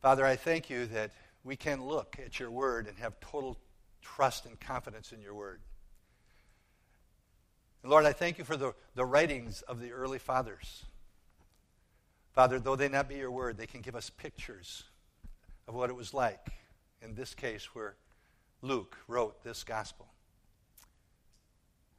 Father, 0.02 0.24
I 0.24 0.36
thank 0.36 0.70
you 0.70 0.86
that 0.86 1.10
we 1.44 1.56
can 1.56 1.84
look 1.84 2.16
at 2.24 2.38
your 2.38 2.50
word 2.50 2.86
and 2.86 2.98
have 2.98 3.18
total 3.20 3.58
trust 4.02 4.46
and 4.46 4.58
confidence 4.58 5.12
in 5.12 5.20
your 5.20 5.34
word. 5.34 5.60
And 7.82 7.90
Lord, 7.90 8.04
I 8.04 8.12
thank 8.12 8.38
you 8.38 8.44
for 8.44 8.56
the, 8.56 8.74
the 8.94 9.04
writings 9.04 9.62
of 9.62 9.80
the 9.80 9.92
early 9.92 10.18
fathers. 10.18 10.84
Father, 12.32 12.58
though 12.58 12.76
they 12.76 12.88
not 12.88 13.08
be 13.08 13.16
your 13.16 13.30
word, 13.30 13.56
they 13.56 13.66
can 13.66 13.80
give 13.80 13.96
us 13.96 14.10
pictures 14.10 14.84
of 15.68 15.74
what 15.74 15.90
it 15.90 15.96
was 15.96 16.12
like 16.12 16.48
in 17.02 17.14
this 17.14 17.34
case 17.34 17.74
where 17.74 17.96
Luke 18.62 18.96
wrote 19.08 19.42
this 19.42 19.64
gospel. 19.64 20.06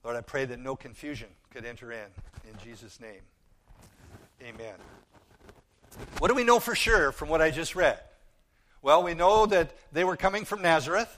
Lord, 0.04 0.16
I 0.16 0.22
pray 0.22 0.46
that 0.46 0.60
no 0.60 0.76
confusion 0.76 1.28
could 1.52 1.66
enter 1.66 1.92
in. 1.92 2.08
In 2.50 2.58
Jesus' 2.64 3.00
name, 3.00 3.22
amen. 4.42 4.76
What 6.20 6.30
do 6.30 6.36
we 6.36 6.44
know 6.44 6.60
for 6.60 6.76
sure 6.76 7.12
from 7.12 7.30
what 7.30 7.42
I 7.42 7.52
just 7.52 7.76
read? 7.76 8.00
Well, 8.82 9.04
we 9.04 9.14
know 9.14 9.46
that 9.48 9.72
they 9.92 10.04
were 10.04 10.16
coming 10.16 10.46
from 10.46 10.62
Nazareth. 10.62 11.18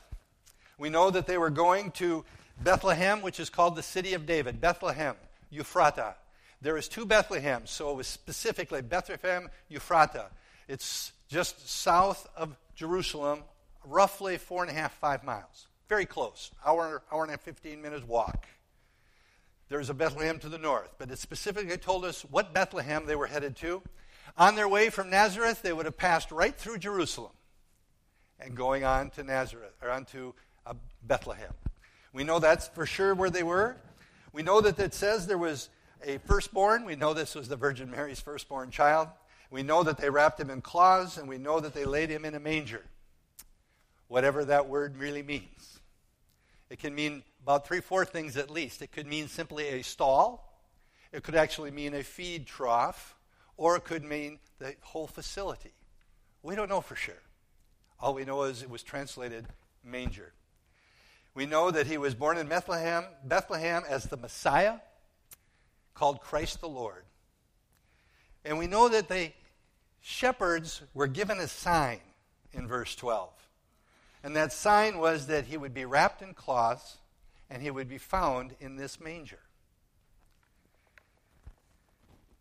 We 0.77 0.89
know 0.89 1.11
that 1.11 1.27
they 1.27 1.37
were 1.37 1.49
going 1.49 1.91
to 1.91 2.23
Bethlehem, 2.61 3.21
which 3.21 3.39
is 3.39 3.49
called 3.49 3.75
the 3.75 3.83
city 3.83 4.13
of 4.13 4.25
David. 4.25 4.61
Bethlehem, 4.61 5.15
Ephrathah. 5.53 6.15
There 6.61 6.77
is 6.77 6.87
two 6.87 7.05
Bethlehems, 7.05 7.69
so 7.69 7.91
it 7.91 7.95
was 7.95 8.07
specifically 8.07 8.81
Bethlehem, 8.81 9.49
Ephrathah. 9.71 10.27
It's 10.67 11.11
just 11.29 11.69
south 11.69 12.27
of 12.35 12.55
Jerusalem, 12.75 13.43
roughly 13.85 14.37
four 14.37 14.63
and 14.63 14.71
a 14.71 14.73
half, 14.73 14.93
five 14.93 15.23
miles. 15.23 15.67
Very 15.87 16.05
close. 16.05 16.51
Hour, 16.65 17.01
hour 17.11 17.23
and 17.23 17.33
a 17.33 17.37
15 17.37 17.81
minutes 17.81 18.07
walk. 18.07 18.45
There's 19.69 19.91
a 19.91 19.93
Bethlehem 19.93 20.39
to 20.39 20.49
the 20.49 20.57
north, 20.57 20.95
but 20.97 21.11
it 21.11 21.19
specifically 21.19 21.77
told 21.77 22.03
us 22.03 22.23
what 22.23 22.53
Bethlehem 22.53 23.05
they 23.05 23.15
were 23.15 23.27
headed 23.27 23.55
to. 23.57 23.83
On 24.35 24.55
their 24.55 24.67
way 24.67 24.89
from 24.89 25.11
Nazareth, 25.11 25.61
they 25.61 25.71
would 25.71 25.85
have 25.85 25.97
passed 25.97 26.31
right 26.31 26.55
through 26.55 26.79
Jerusalem 26.79 27.31
and 28.39 28.55
going 28.55 28.83
on 28.83 29.11
to 29.11 29.23
Nazareth, 29.23 29.73
or 29.81 29.91
on 29.91 30.05
to 30.05 30.33
uh, 30.65 30.73
Bethlehem. 31.03 31.53
We 32.13 32.23
know 32.23 32.39
that's 32.39 32.67
for 32.69 32.85
sure 32.85 33.13
where 33.13 33.29
they 33.29 33.43
were. 33.43 33.77
We 34.33 34.41
know 34.41 34.61
that 34.61 34.79
it 34.79 34.93
says 34.93 35.27
there 35.27 35.37
was 35.37 35.69
a 36.03 36.17
firstborn. 36.19 36.85
We 36.85 36.95
know 36.95 37.13
this 37.13 37.35
was 37.35 37.47
the 37.47 37.55
Virgin 37.55 37.91
Mary's 37.91 38.19
firstborn 38.19 38.71
child. 38.71 39.09
We 39.51 39.61
know 39.61 39.83
that 39.83 39.97
they 39.97 40.09
wrapped 40.09 40.39
him 40.39 40.49
in 40.49 40.61
cloths, 40.61 41.17
and 41.17 41.27
we 41.27 41.37
know 41.37 41.59
that 41.59 41.73
they 41.73 41.85
laid 41.85 42.09
him 42.09 42.25
in 42.25 42.33
a 42.33 42.39
manger. 42.39 42.85
Whatever 44.07 44.45
that 44.45 44.67
word 44.67 44.97
really 44.97 45.21
means. 45.21 45.79
It 46.69 46.79
can 46.79 46.95
mean 46.95 47.23
about 47.41 47.67
three, 47.67 47.81
four 47.81 48.05
things 48.05 48.37
at 48.37 48.49
least. 48.49 48.81
It 48.81 48.91
could 48.91 49.07
mean 49.07 49.27
simply 49.27 49.67
a 49.69 49.83
stall, 49.83 50.61
it 51.11 51.23
could 51.23 51.35
actually 51.35 51.71
mean 51.71 51.93
a 51.93 52.03
feed 52.03 52.45
trough, 52.45 53.15
or 53.57 53.75
it 53.75 53.83
could 53.83 54.03
mean 54.03 54.39
the 54.59 54.75
whole 54.81 55.07
facility. 55.07 55.73
We 56.43 56.55
don't 56.55 56.69
know 56.69 56.81
for 56.81 56.95
sure. 56.95 57.21
All 57.99 58.13
we 58.13 58.25
know 58.25 58.43
is 58.43 58.61
it 58.61 58.69
was 58.69 58.83
translated 58.83 59.45
manger. 59.83 60.33
We 61.33 61.45
know 61.45 61.71
that 61.71 61.87
he 61.87 61.97
was 61.97 62.15
born 62.15 62.37
in 62.37 62.47
Bethlehem, 62.47 63.05
Bethlehem 63.23 63.83
as 63.87 64.05
the 64.05 64.17
Messiah, 64.17 64.75
called 65.93 66.21
Christ 66.21 66.61
the 66.61 66.69
Lord. 66.69 67.03
And 68.45 68.57
we 68.57 68.67
know 68.67 68.87
that 68.89 69.09
the 69.09 69.31
shepherds 70.01 70.81
were 70.93 71.07
given 71.07 71.39
a 71.39 71.47
sign 71.47 71.99
in 72.53 72.67
verse 72.67 72.95
12. 72.95 73.31
And 74.23 74.35
that 74.35 74.53
sign 74.53 74.97
was 74.97 75.27
that 75.27 75.45
he 75.45 75.57
would 75.57 75.73
be 75.73 75.85
wrapped 75.85 76.21
in 76.21 76.33
cloths 76.33 76.97
and 77.49 77.61
he 77.61 77.71
would 77.71 77.87
be 77.87 77.97
found 77.97 78.55
in 78.59 78.75
this 78.75 78.99
manger. 78.99 79.39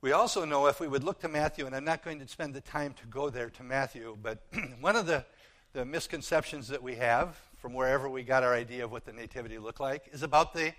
We 0.00 0.12
also 0.12 0.44
know 0.44 0.66
if 0.66 0.78
we 0.78 0.86
would 0.86 1.02
look 1.02 1.20
to 1.20 1.28
Matthew, 1.28 1.66
and 1.66 1.74
I'm 1.74 1.84
not 1.84 2.04
going 2.04 2.20
to 2.20 2.28
spend 2.28 2.54
the 2.54 2.60
time 2.60 2.94
to 3.00 3.06
go 3.06 3.30
there 3.30 3.50
to 3.50 3.62
Matthew, 3.64 4.16
but 4.22 4.44
one 4.80 4.94
of 4.94 5.06
the, 5.06 5.24
the 5.72 5.84
misconceptions 5.84 6.68
that 6.68 6.82
we 6.82 6.94
have 6.96 7.36
from 7.56 7.74
wherever 7.74 8.08
we 8.08 8.22
got 8.22 8.44
our 8.44 8.54
idea 8.54 8.84
of 8.84 8.92
what 8.92 9.04
the 9.04 9.12
nativity 9.12 9.58
looked 9.58 9.80
like 9.80 10.08
is 10.12 10.22
about 10.22 10.54
the 10.54 10.72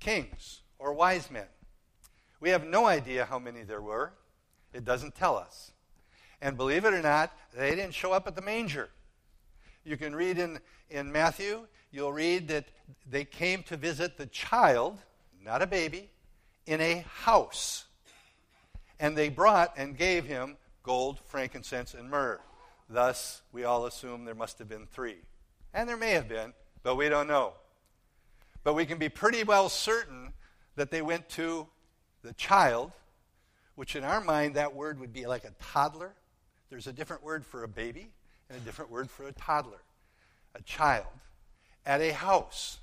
kings 0.00 0.60
or 0.78 0.94
wise 0.94 1.30
men. 1.30 1.46
We 2.40 2.48
have 2.50 2.66
no 2.66 2.86
idea 2.86 3.26
how 3.26 3.38
many 3.38 3.62
there 3.62 3.82
were. 3.82 4.12
It 4.72 4.84
doesn't 4.84 5.14
tell 5.14 5.36
us. 5.36 5.72
And 6.40 6.56
believe 6.56 6.84
it 6.84 6.94
or 6.94 7.02
not, 7.02 7.32
they 7.54 7.70
didn't 7.70 7.94
show 7.94 8.12
up 8.12 8.26
at 8.26 8.36
the 8.36 8.42
manger. 8.42 8.88
You 9.84 9.96
can 9.96 10.14
read 10.14 10.38
in, 10.38 10.60
in 10.90 11.12
Matthew, 11.12 11.66
you'll 11.90 12.12
read 12.12 12.48
that 12.48 12.66
they 13.08 13.24
came 13.24 13.62
to 13.64 13.76
visit 13.76 14.16
the 14.16 14.26
child, 14.26 14.98
not 15.44 15.62
a 15.62 15.66
baby, 15.66 16.10
in 16.66 16.80
a 16.80 17.04
house. 17.08 17.84
And 18.98 19.16
they 19.16 19.28
brought 19.28 19.74
and 19.76 19.96
gave 19.96 20.24
him 20.24 20.56
gold, 20.82 21.20
frankincense, 21.26 21.94
and 21.94 22.10
myrrh. 22.10 22.40
Thus, 22.88 23.42
we 23.52 23.64
all 23.64 23.86
assume 23.86 24.24
there 24.24 24.34
must 24.34 24.58
have 24.58 24.68
been 24.68 24.86
three. 24.86 25.18
And 25.74 25.88
there 25.88 25.96
may 25.96 26.12
have 26.12 26.28
been, 26.28 26.52
but 26.82 26.96
we 26.96 27.08
don't 27.08 27.26
know. 27.26 27.54
But 28.64 28.74
we 28.74 28.86
can 28.86 28.98
be 28.98 29.08
pretty 29.08 29.44
well 29.44 29.68
certain 29.68 30.32
that 30.76 30.90
they 30.90 31.02
went 31.02 31.28
to 31.30 31.66
the 32.22 32.32
child, 32.34 32.92
which 33.74 33.96
in 33.96 34.04
our 34.04 34.20
mind, 34.20 34.54
that 34.54 34.74
word 34.74 34.98
would 35.00 35.12
be 35.12 35.26
like 35.26 35.44
a 35.44 35.52
toddler. 35.60 36.14
There's 36.70 36.86
a 36.86 36.92
different 36.92 37.22
word 37.22 37.44
for 37.44 37.62
a 37.62 37.68
baby 37.68 38.10
and 38.48 38.60
a 38.60 38.64
different 38.64 38.90
word 38.90 39.10
for 39.10 39.26
a 39.26 39.32
toddler, 39.32 39.82
a 40.54 40.62
child, 40.62 41.06
at 41.86 42.00
a 42.00 42.12
house. 42.12 42.78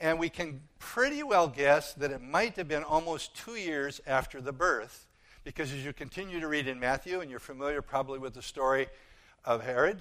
And 0.00 0.18
we 0.18 0.30
can 0.30 0.60
pretty 0.78 1.22
well 1.22 1.48
guess 1.48 1.92
that 1.94 2.10
it 2.10 2.22
might 2.22 2.56
have 2.56 2.68
been 2.68 2.82
almost 2.82 3.36
two 3.36 3.56
years 3.56 4.00
after 4.06 4.40
the 4.40 4.52
birth, 4.52 5.06
because 5.44 5.72
as 5.72 5.84
you 5.84 5.92
continue 5.92 6.40
to 6.40 6.48
read 6.48 6.66
in 6.66 6.80
Matthew, 6.80 7.20
and 7.20 7.30
you're 7.30 7.40
familiar 7.40 7.82
probably 7.82 8.18
with 8.18 8.34
the 8.34 8.42
story 8.42 8.88
of 9.44 9.62
Herod, 9.62 10.00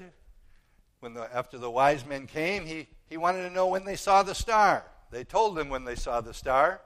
when 1.02 1.14
the, 1.14 1.28
after 1.36 1.58
the 1.58 1.70
wise 1.70 2.06
men 2.06 2.28
came, 2.28 2.66
he, 2.66 2.88
he 3.10 3.18
wanted 3.18 3.44
to 3.44 3.50
know 3.50 3.68
when 3.68 3.86
they 3.86 3.96
saw 3.96 4.24
the 4.24 4.36
star. 4.36 4.86
They 5.10 5.24
told 5.24 5.58
him 5.58 5.70
when 5.70 5.84
they 5.84 5.96
saw 5.96 6.22
the 6.22 6.34
star. 6.34 6.80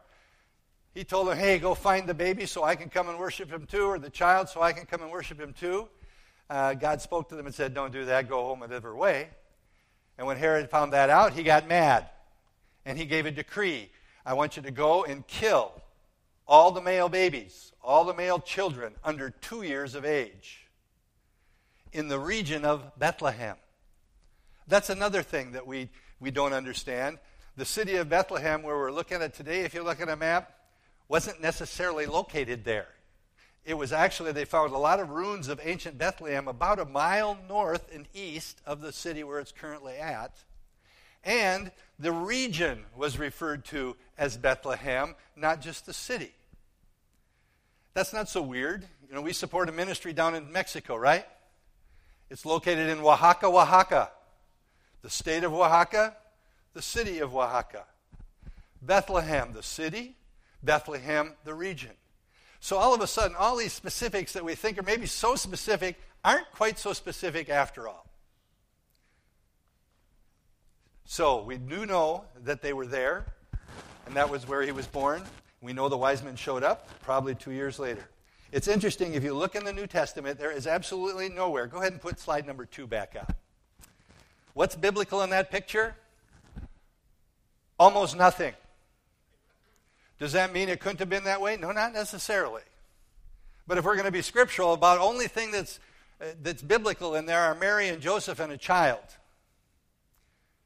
He 0.94 1.04
told 1.04 1.27
them, 1.27 1.38
hey, 1.38 1.60
go 1.60 1.75
find 1.75 2.08
the 2.08 2.13
baby 2.13 2.46
so 2.46 2.63
I 2.63 2.75
can 2.75 2.89
come 2.89 3.10
and 3.10 3.20
worship 3.20 3.51
him 3.51 3.65
too, 3.65 3.86
or 3.86 4.00
the 4.00 4.10
child 4.10 4.48
so 4.48 4.62
I 4.62 4.72
can 4.72 4.86
come 4.86 5.01
and 5.01 5.12
worship 5.12 5.39
him 5.39 5.54
too. 5.54 5.89
Uh, 6.50 6.74
God 6.74 7.01
spoke 7.01 7.27
to 7.30 7.36
them 7.36 7.46
and 7.46 7.54
said, 7.54 7.74
don't 7.74 7.92
do 7.92 8.06
that, 8.06 8.30
go 8.30 8.46
home 8.46 8.62
a 8.63 8.68
different 8.68 8.98
way. 8.98 9.30
And 10.17 10.25
when 10.27 10.38
Herod 10.38 10.69
found 10.69 10.93
that 10.93 11.10
out, 11.10 11.34
he 11.34 11.43
got 11.43 11.67
mad. 11.67 12.07
And 12.86 12.98
he 12.98 13.05
gave 13.05 13.25
a 13.25 13.31
decree 13.31 13.89
I 14.25 14.34
want 14.34 14.57
you 14.57 14.63
to 14.63 14.72
go 14.72 15.03
and 15.03 15.25
kill 15.27 15.72
all 16.48 16.72
the 16.72 16.81
male 16.81 17.10
babies, 17.10 17.74
all 17.84 18.05
the 18.05 18.13
male 18.13 18.39
children 18.39 18.95
under 19.03 19.29
two 19.29 19.62
years 19.62 19.93
of 19.93 20.03
age 20.03 20.67
in 21.93 22.07
the 22.07 22.19
region 22.19 22.65
of 22.65 22.98
Bethlehem. 22.98 23.55
That's 24.67 24.89
another 24.89 25.22
thing 25.22 25.51
that 25.51 25.67
we, 25.67 25.89
we 26.19 26.31
don't 26.31 26.53
understand. 26.53 27.19
The 27.55 27.65
city 27.65 27.98
of 27.98 28.10
Bethlehem, 28.10 28.63
where 28.63 28.75
we're 28.75 28.91
looking 28.91 29.22
at 29.22 29.36
today, 29.36 29.62
if 29.62 29.75
you 29.75 29.84
look 29.84 30.01
at 30.01 30.10
a 30.10 30.15
map, 30.15 30.51
wasn't 31.07 31.39
necessarily 31.39 32.07
located 32.07 32.65
there. 32.65 32.88
It 33.65 33.74
was 33.74 33.91
actually, 33.91 34.31
they 34.31 34.45
found 34.45 34.74
a 34.74 34.77
lot 34.77 35.00
of 35.00 35.10
ruins 35.10 35.48
of 35.48 35.60
ancient 35.63 35.98
Bethlehem 35.98 36.48
about 36.48 36.77
a 36.79 36.86
mile 36.86 37.38
north 37.50 37.93
and 37.93 38.07
east 38.13 38.62
of 38.65 38.79
the 38.79 38.93
city 38.93 39.24
where 39.24 39.39
it's 39.39 39.51
currently 39.51 39.95
at. 39.95 40.36
And 41.24 41.72
the 41.98 42.12
region 42.12 42.86
was 42.95 43.17
referred 43.17 43.65
to 43.65 43.95
as 44.19 44.38
Bethlehem, 44.38 45.15
not 45.36 45.62
just 45.62 45.88
the 45.88 45.93
city. 45.93 46.31
That's 47.95 48.13
not 48.13 48.29
so 48.29 48.43
weird. 48.43 48.86
You 49.10 49.15
know, 49.15 49.22
we 49.22 49.34
support 49.34 49.67
a 49.67 49.72
ministry 49.72 50.13
down 50.13 50.36
in 50.36 50.51
Mexico, 50.51 50.95
right? 50.95 51.25
It's 52.29 52.45
located 52.45 52.89
in 52.89 53.00
Oaxaca, 53.00 53.48
Oaxaca. 53.48 54.12
The 55.01 55.10
state 55.10 55.43
of 55.43 55.53
Oaxaca, 55.53 56.15
the 56.74 56.81
city 56.84 57.19
of 57.19 57.36
Oaxaca. 57.36 57.86
Bethlehem, 58.79 59.53
the 59.53 59.63
city, 59.63 60.17
Bethlehem, 60.62 61.34
the 61.45 61.53
region. 61.55 61.91
So 62.65 62.77
all 62.77 62.95
of 62.95 63.01
a 63.01 63.05
sudden, 63.05 63.38
all 63.38 63.57
these 63.57 63.74
specifics 63.74 64.34
that 64.34 64.43
we 64.43 64.55
think 64.55 64.79
are 64.79 64.81
maybe 64.81 65.05
so 65.05 65.36
specific 65.36 66.00
aren't 66.24 66.50
quite 66.51 66.79
so 66.79 66.93
specific 66.93 67.48
after 67.48 67.88
all. 67.88 68.07
So 71.05 71.43
we 71.43 71.60
do 71.60 71.86
know 71.86 72.24
that 72.43 72.63
they 72.63 72.74
were 72.74 72.88
there, 72.88 73.27
and 74.07 74.15
that 74.15 74.31
was 74.31 74.48
where 74.48 74.63
he 74.63 74.72
was 74.72 74.88
born. 74.88 75.22
We 75.62 75.74
know 75.74 75.89
the 75.89 75.98
wise 75.98 76.24
men 76.24 76.36
showed 76.36 76.63
up 76.63 76.89
probably 77.03 77.36
two 77.36 77.51
years 77.51 77.77
later. 77.77 78.10
It's 78.51 78.67
interesting, 78.67 79.13
if 79.13 79.24
you 79.24 79.36
look 79.36 79.53
in 79.53 79.63
the 79.63 79.72
New 79.72 79.86
Testament, 79.86 80.39
there 80.39 80.50
is 80.50 80.65
absolutely 80.65 81.29
nowhere. 81.29 81.67
Go 81.67 81.77
ahead 81.77 81.91
and 81.91 82.01
put 82.01 82.19
slide 82.19 82.48
number 82.48 82.65
two 82.65 82.88
back 82.88 83.15
up. 83.15 83.38
What's 84.55 84.75
biblical 84.75 85.22
in 85.22 85.29
that 85.29 85.51
picture? 85.51 85.95
Almost 87.77 88.17
nothing. 88.17 88.55
Does 90.19 90.31
that 90.34 90.53
mean 90.53 90.69
it 90.69 90.79
couldn't 90.79 91.00
have 91.00 91.10
been 91.10 91.25
that 91.25 91.41
way? 91.41 91.57
No, 91.57 91.72
not 91.72 91.93
necessarily. 91.93 92.62
But 93.67 93.77
if 93.77 93.86
we're 93.86 93.95
going 93.95 94.05
to 94.05 94.12
be 94.12 94.22
scriptural 94.22 94.74
about 94.74 95.00
only 95.00 95.27
thing 95.27 95.51
that's, 95.51 95.79
uh, 96.22 96.25
that's 96.41 96.62
biblical 96.62 97.15
in 97.15 97.25
there 97.25 97.41
are 97.41 97.55
Mary 97.55 97.89
and 97.89 98.01
Joseph 98.01 98.39
and 98.39 98.51
a 98.51 98.57
child. 98.57 99.03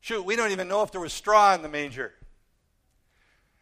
Shoot, 0.01 0.24
we 0.24 0.36
don't 0.36 0.51
even 0.51 0.68
know 0.68 0.84
if 0.84 0.91
there 0.91 1.01
was 1.01 1.13
straw 1.13 1.53
in 1.56 1.62
the 1.62 1.70
manger. 1.70 2.13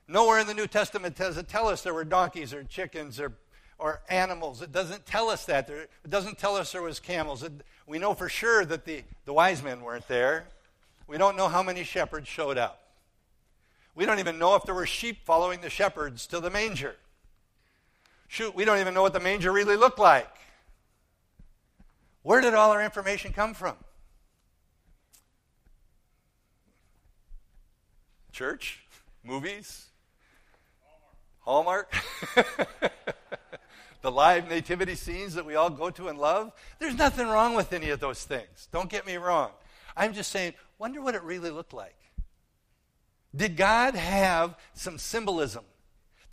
Nowhere 0.08 0.40
in 0.40 0.48
the 0.48 0.54
New 0.54 0.68
Testament 0.68 1.16
does 1.16 1.38
it 1.38 1.48
tell 1.48 1.68
us 1.68 1.84
there 1.84 1.94
were 1.94 2.06
donkeys 2.06 2.54
or 2.54 2.64
chickens 2.64 3.20
or, 3.20 3.34
or 3.78 4.02
animals. 4.10 4.62
It 4.62 4.72
doesn't 4.72 5.06
tell 5.06 5.30
us 5.30 5.46
that. 5.46 5.68
There, 5.68 5.82
it 5.82 6.10
doesn't 6.10 6.38
tell 6.38 6.56
us 6.56 6.72
there 6.72 6.82
was 6.82 7.00
camels. 7.00 7.44
It, 7.44 7.52
we 7.86 8.00
know 8.00 8.14
for 8.14 8.30
sure 8.30 8.66
that 8.66 8.86
the, 8.86 9.04
the 9.26 9.34
wise 9.34 9.64
men 9.64 9.82
weren't 9.82 10.08
there. 10.08 10.48
We 11.08 11.18
don't 11.18 11.38
know 11.38 11.48
how 11.48 11.64
many 11.64 11.84
shepherds 11.84 12.28
showed 12.28 12.58
up. 12.58 12.87
We 13.98 14.06
don't 14.06 14.20
even 14.20 14.38
know 14.38 14.54
if 14.54 14.62
there 14.62 14.76
were 14.76 14.86
sheep 14.86 15.26
following 15.26 15.62
the 15.62 15.72
shepherds 15.72 16.28
to 16.28 16.40
the 16.40 16.52
manger. 16.52 16.96
Shoot, 18.28 18.54
we 18.54 18.64
don't 18.64 18.78
even 18.78 18.94
know 18.94 19.02
what 19.02 19.14
the 19.14 19.20
manger 19.20 19.52
really 19.52 19.76
looked 19.76 19.98
like. 19.98 20.30
Where 22.22 22.40
did 22.40 22.54
all 22.54 22.70
our 22.70 22.84
information 22.84 23.34
come 23.34 23.56
from? 23.56 23.76
Church? 28.32 28.84
Movies? 29.24 29.88
Hallmark? 31.40 31.92
the 34.04 34.12
live 34.12 34.48
nativity 34.48 34.94
scenes 34.94 35.34
that 35.34 35.46
we 35.46 35.56
all 35.56 35.72
go 35.72 35.90
to 35.90 36.10
and 36.10 36.20
love? 36.20 36.52
There's 36.78 36.96
nothing 36.96 37.28
wrong 37.28 37.56
with 37.56 37.74
any 37.74 37.90
of 37.90 38.00
those 38.00 38.24
things. 38.24 38.68
Don't 38.72 38.92
get 38.92 39.08
me 39.08 39.16
wrong. 39.16 39.50
I'm 39.96 40.14
just 40.14 40.32
saying, 40.32 40.54
wonder 40.78 41.02
what 41.02 41.16
it 41.16 41.24
really 41.24 41.50
looked 41.50 41.74
like. 41.74 41.97
Did 43.38 43.56
God 43.56 43.94
have 43.96 44.56
some 44.74 44.98
symbolism? 44.98 45.64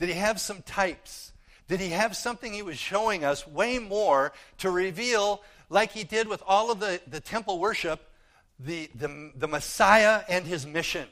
Did 0.01 0.09
he 0.09 0.15
have 0.15 0.41
some 0.41 0.63
types? 0.63 1.33
Did 1.69 1.81
he 1.81 1.91
have 1.91 2.17
something 2.17 2.53
he 2.53 2.63
was 2.63 2.79
showing 2.79 3.25
us 3.25 3.47
way 3.47 3.79
more 3.79 4.33
to 4.59 4.71
reveal, 4.71 5.43
like 5.69 5.93
he 5.93 6.05
did 6.05 6.27
with 6.27 6.43
all 6.47 6.71
of 6.71 6.81
the, 6.81 7.01
the 7.07 7.21
temple 7.21 7.59
worship, 7.59 8.01
the, 8.59 8.91
the, 8.95 9.33
the 9.37 9.47
Messiah 9.49 10.23
and 10.29 10.47
his 10.47 10.67
mission? 10.67 11.07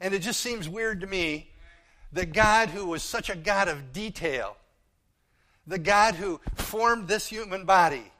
And 0.00 0.14
it 0.14 0.20
just 0.20 0.40
seems 0.40 0.68
weird 0.68 1.00
to 1.00 1.06
me 1.06 1.50
that 2.12 2.32
God, 2.32 2.68
who 2.68 2.86
was 2.86 3.02
such 3.02 3.28
a 3.28 3.36
God 3.36 3.66
of 3.66 3.92
detail, 3.92 4.56
the 5.66 5.78
God 5.78 6.14
who 6.14 6.40
formed 6.54 7.08
this 7.08 7.26
human 7.26 7.64
body 7.64 8.12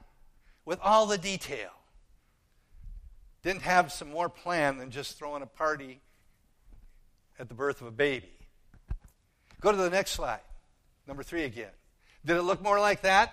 with 0.64 0.80
all 0.82 1.06
the 1.06 1.18
detail, 1.18 1.70
didn't 3.42 3.62
have 3.62 3.92
some 3.92 4.10
more 4.10 4.28
plan 4.28 4.78
than 4.78 4.90
just 4.90 5.16
throwing 5.16 5.42
a 5.42 5.46
party 5.46 6.00
at 7.38 7.48
the 7.48 7.54
birth 7.54 7.80
of 7.80 7.86
a 7.86 7.92
baby. 7.92 8.30
Go 9.60 9.70
to 9.70 9.76
the 9.76 9.90
next 9.90 10.12
slide, 10.12 10.40
number 11.06 11.22
three 11.22 11.44
again. 11.44 11.70
Did 12.24 12.36
it 12.36 12.42
look 12.42 12.62
more 12.62 12.80
like 12.80 13.02
that? 13.02 13.32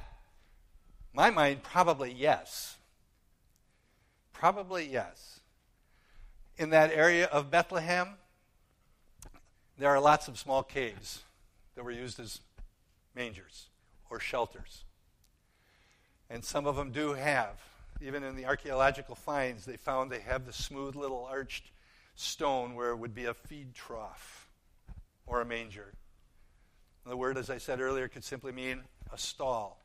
My 1.13 1.29
mind, 1.29 1.63
probably 1.63 2.11
yes. 2.11 2.77
Probably 4.31 4.87
yes. 4.87 5.39
In 6.57 6.69
that 6.71 6.91
area 6.91 7.25
of 7.25 7.51
Bethlehem, 7.51 8.09
there 9.77 9.89
are 9.89 9.99
lots 9.99 10.27
of 10.27 10.37
small 10.37 10.63
caves 10.63 11.23
that 11.75 11.83
were 11.83 11.91
used 11.91 12.19
as 12.19 12.41
mangers 13.15 13.67
or 14.09 14.19
shelters. 14.19 14.83
And 16.29 16.43
some 16.43 16.65
of 16.65 16.75
them 16.75 16.91
do 16.91 17.13
have, 17.13 17.61
even 18.01 18.23
in 18.23 18.35
the 18.35 18.45
archaeological 18.45 19.15
finds, 19.15 19.65
they 19.65 19.77
found 19.77 20.11
they 20.11 20.19
have 20.19 20.45
the 20.45 20.53
smooth 20.53 20.95
little 20.95 21.25
arched 21.25 21.65
stone 22.15 22.75
where 22.75 22.89
it 22.89 22.97
would 22.97 23.15
be 23.15 23.25
a 23.25 23.33
feed 23.33 23.73
trough 23.73 24.49
or 25.25 25.41
a 25.41 25.45
manger. 25.45 25.93
The 27.05 27.17
word, 27.17 27.37
as 27.37 27.49
I 27.49 27.57
said 27.57 27.81
earlier, 27.81 28.07
could 28.07 28.23
simply 28.23 28.51
mean 28.51 28.81
a 29.11 29.17
stall. 29.17 29.81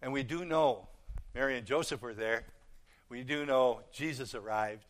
And 0.00 0.12
we 0.12 0.22
do 0.22 0.44
know 0.44 0.88
Mary 1.34 1.58
and 1.58 1.66
Joseph 1.66 2.02
were 2.02 2.14
there. 2.14 2.44
We 3.08 3.22
do 3.22 3.44
know 3.44 3.80
Jesus 3.92 4.34
arrived. 4.34 4.84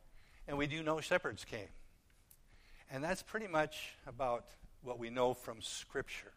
And 0.46 0.58
we 0.58 0.66
do 0.66 0.82
know 0.82 1.00
shepherds 1.00 1.44
came. 1.44 1.68
And 2.90 3.02
that's 3.02 3.22
pretty 3.22 3.46
much 3.46 3.94
about 4.06 4.44
what 4.82 4.98
we 4.98 5.10
know 5.10 5.34
from 5.34 5.62
Scripture. 5.62 6.32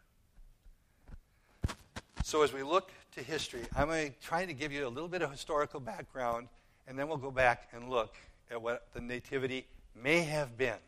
So 2.24 2.42
as 2.42 2.52
we 2.52 2.62
look 2.62 2.90
to 3.14 3.22
history, 3.22 3.62
I'm 3.76 3.88
going 3.88 4.12
to 4.12 4.20
try 4.20 4.44
to 4.44 4.52
give 4.52 4.72
you 4.72 4.86
a 4.86 4.88
little 4.88 5.08
bit 5.08 5.22
of 5.22 5.30
historical 5.30 5.80
background, 5.80 6.48
and 6.86 6.98
then 6.98 7.08
we'll 7.08 7.16
go 7.16 7.30
back 7.30 7.68
and 7.72 7.88
look 7.88 8.14
at 8.50 8.62
what 8.62 8.88
the 8.92 9.00
nativity 9.00 9.66
may 9.94 10.22
have 10.22 10.56
been. 10.56 10.78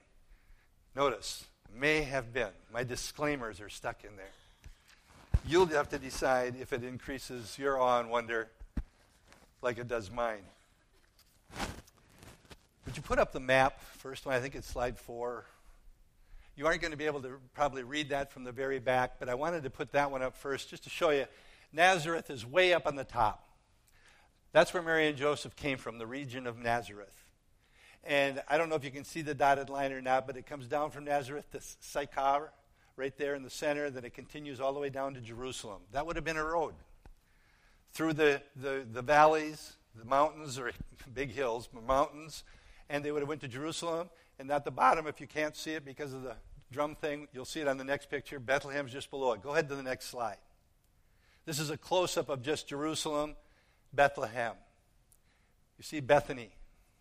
Notice, 0.97 1.45
may 1.75 2.03
have 2.03 2.33
been. 2.33 2.51
My 2.73 2.85
disclaimers 2.85 3.61
are 3.61 3.69
stuck 3.69 4.05
in 4.05 4.17
there. 4.17 4.27
You'll 5.47 5.67
have 5.67 5.89
to 5.91 5.99
decide 5.99 6.55
if 6.61 6.73
it 6.73 6.85
increases 6.85 7.59
your 7.59 7.81
awe 7.81 8.01
and 8.01 8.11
wonder 8.11 8.49
like 9.63 9.79
it 9.79 9.89
does 9.89 10.11
mine. 10.11 10.43
Would 12.87 12.97
you 12.97 13.03
put 13.03 13.19
up 13.19 13.33
the 13.33 13.41
map? 13.41 13.81
First 13.99 14.27
one, 14.27 14.35
I 14.35 14.41
think 14.41 14.55
it's 14.55 14.67
slide 14.67 14.99
four. 14.99 15.45
You 16.57 16.67
aren't 16.67 16.81
going 16.81 16.91
to 16.91 16.97
be 16.97 17.07
able 17.07 17.23
to 17.23 17.39
probably 17.55 17.83
read 17.83 18.11
that 18.11 18.33
from 18.33 18.45
the 18.45 18.53
very 18.53 18.79
back, 18.79 19.19
but 19.19 19.29
I 19.29 19.35
wanted 19.35 19.63
to 19.63 19.71
put 19.71 19.93
that 19.93 20.11
one 20.11 20.23
up 20.23 20.37
first 20.37 20.71
just 20.71 20.85
to 20.85 20.91
show 20.91 21.11
you. 21.11 21.27
Nazareth 21.73 22.31
is 22.31 22.45
way 22.45 22.75
up 22.75 22.87
on 22.87 22.97
the 22.97 23.05
top. 23.05 23.47
That's 24.53 24.75
where 24.75 24.83
Mary 24.83 25.07
and 25.07 25.17
Joseph 25.17 25.55
came 25.55 25.79
from, 25.79 25.99
the 25.99 26.07
region 26.07 26.47
of 26.47 26.59
Nazareth. 26.59 27.20
And 28.05 28.43
I 28.49 28.57
don't 28.57 28.69
know 28.69 28.77
if 28.77 28.85
you 28.85 28.91
can 28.91 29.05
see 29.05 29.23
the 29.23 29.35
dotted 29.35 29.69
line 29.69 29.93
or 29.93 30.01
not, 30.01 30.27
but 30.27 30.37
it 30.37 30.47
comes 30.47 30.67
down 30.67 30.91
from 30.91 31.05
Nazareth 31.05 31.51
to 31.53 31.61
Sychar, 31.61 32.51
right 32.97 33.17
there 33.17 33.35
in 33.35 33.43
the 33.43 33.51
center, 33.51 33.91
then 33.91 34.05
it 34.05 34.15
continues 34.15 34.61
all 34.61 34.73
the 34.73 34.81
way 34.81 34.91
down 34.91 35.15
to 35.15 35.21
Jerusalem. 35.21 35.81
That 35.93 36.07
would 36.07 36.17
have 36.17 36.25
been 36.25 36.37
a 36.37 36.45
road 36.45 36.75
through 37.93 38.13
the, 38.13 38.43
the, 38.57 38.85
the 38.91 39.03
valleys, 39.03 39.73
the 39.95 40.05
mountains, 40.05 40.59
or 40.59 40.73
big 41.15 41.31
hills, 41.33 41.69
mountains, 41.87 42.45
and 42.89 43.05
they 43.05 43.11
would 43.11 43.23
have 43.23 43.29
went 43.29 43.41
to 43.41 43.49
Jerusalem. 43.49 44.11
And 44.39 44.51
at 44.51 44.65
the 44.65 44.71
bottom, 44.71 45.07
if 45.07 45.21
you 45.21 45.27
can't 45.27 45.57
see 45.57 45.73
it 45.73 45.85
because 45.85 46.13
of 46.13 46.23
the 46.23 46.37
drum 46.71 46.95
thing, 46.95 47.29
you'll 47.33 47.45
see 47.45 47.61
it 47.61 47.69
on 47.69 47.79
the 47.79 47.85
next 47.85 48.11
picture. 48.11 48.39
Bethlehem's 48.39 48.93
just 48.93 49.11
below 49.11 49.33
it. 49.33 49.43
Go 49.43 49.53
ahead 49.53 49.69
to 49.71 49.77
the 49.77 49.83
next 49.83 50.07
slide. 50.07 50.39
This 51.47 51.59
is 51.59 51.71
a 51.71 51.77
close 51.77 52.17
up 52.17 52.29
of 52.29 52.43
just 52.43 52.69
Jerusalem, 52.69 53.35
Bethlehem. 53.93 54.55
You 55.79 55.85
see 55.85 56.01
Bethany, 56.01 56.51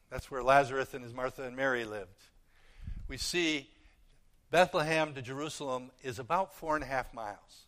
that's 0.09 0.31
where 0.31 0.43
Lazarus 0.43 0.93
and 0.93 1.03
his 1.03 1.13
Martha 1.13 1.43
and 1.43 1.55
Mary 1.55 1.85
lived. 1.85 2.23
We 3.07 3.17
see 3.17 3.69
Bethlehem 4.51 5.13
to 5.13 5.21
Jerusalem 5.21 5.91
is 6.03 6.19
about 6.19 6.53
four 6.55 6.75
and 6.75 6.83
a 6.83 6.87
half 6.87 7.13
miles. 7.13 7.65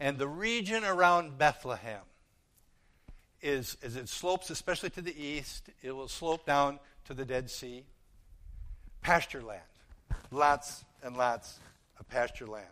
And 0.00 0.18
the 0.18 0.28
region 0.28 0.84
around 0.84 1.38
Bethlehem 1.38 2.00
is, 3.42 3.76
as 3.82 3.96
it 3.96 4.08
slopes, 4.08 4.50
especially 4.50 4.90
to 4.90 5.02
the 5.02 5.20
east, 5.20 5.68
it 5.82 5.92
will 5.92 6.08
slope 6.08 6.46
down 6.46 6.78
to 7.04 7.14
the 7.14 7.24
Dead 7.24 7.50
Sea. 7.50 7.84
Pasture 9.02 9.42
land. 9.42 9.60
Lots 10.30 10.84
and 11.02 11.16
lots 11.16 11.58
of 11.98 12.08
pasture 12.08 12.46
land. 12.46 12.66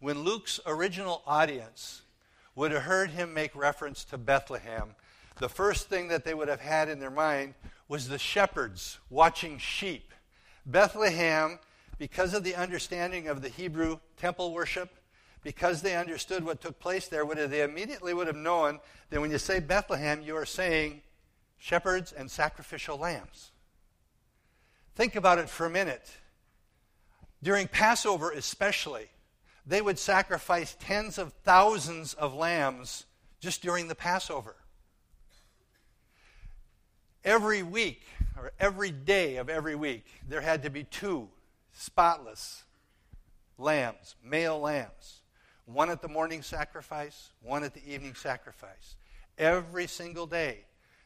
When 0.00 0.20
Luke's 0.20 0.60
original 0.66 1.22
audience 1.26 2.02
would 2.54 2.72
have 2.72 2.82
heard 2.82 3.10
him 3.10 3.34
make 3.34 3.54
reference 3.54 4.04
to 4.06 4.18
Bethlehem, 4.18 4.94
the 5.38 5.48
first 5.48 5.88
thing 5.88 6.08
that 6.08 6.24
they 6.24 6.34
would 6.34 6.48
have 6.48 6.60
had 6.60 6.88
in 6.88 7.00
their 7.00 7.10
mind 7.10 7.54
was 7.92 8.08
the 8.08 8.18
shepherds 8.18 8.98
watching 9.10 9.58
sheep. 9.58 10.14
Bethlehem, 10.64 11.58
because 11.98 12.32
of 12.32 12.42
the 12.42 12.54
understanding 12.54 13.28
of 13.28 13.42
the 13.42 13.50
Hebrew 13.50 13.98
temple 14.16 14.54
worship, 14.54 14.88
because 15.42 15.82
they 15.82 15.94
understood 15.94 16.42
what 16.42 16.62
took 16.62 16.80
place 16.80 17.08
there, 17.08 17.26
would 17.26 17.36
have, 17.36 17.50
they 17.50 17.60
immediately 17.60 18.14
would 18.14 18.28
have 18.28 18.34
known 18.34 18.80
that 19.10 19.20
when 19.20 19.30
you 19.30 19.36
say 19.36 19.60
Bethlehem, 19.60 20.22
you 20.22 20.34
are 20.36 20.46
saying 20.46 21.02
shepherds 21.58 22.12
and 22.12 22.30
sacrificial 22.30 22.96
lambs. 22.96 23.50
Think 24.94 25.14
about 25.14 25.38
it 25.38 25.50
for 25.50 25.66
a 25.66 25.70
minute. 25.70 26.16
During 27.42 27.68
Passover, 27.68 28.30
especially, 28.30 29.10
they 29.66 29.82
would 29.82 29.98
sacrifice 29.98 30.78
tens 30.80 31.18
of 31.18 31.34
thousands 31.44 32.14
of 32.14 32.32
lambs 32.32 33.04
just 33.38 33.60
during 33.60 33.88
the 33.88 33.94
Passover. 33.94 34.56
Every 37.24 37.62
week, 37.62 38.02
or 38.36 38.52
every 38.58 38.90
day 38.90 39.36
of 39.36 39.48
every 39.48 39.76
week, 39.76 40.06
there 40.28 40.40
had 40.40 40.64
to 40.64 40.70
be 40.70 40.84
two 40.84 41.28
spotless 41.72 42.64
lambs, 43.58 44.16
male 44.24 44.58
lambs. 44.58 45.20
One 45.66 45.90
at 45.90 46.02
the 46.02 46.08
morning 46.08 46.42
sacrifice, 46.42 47.30
one 47.40 47.62
at 47.62 47.74
the 47.74 47.88
evening 47.88 48.14
sacrifice. 48.14 48.96
Every 49.38 49.86
single 49.86 50.26
day. 50.26 50.64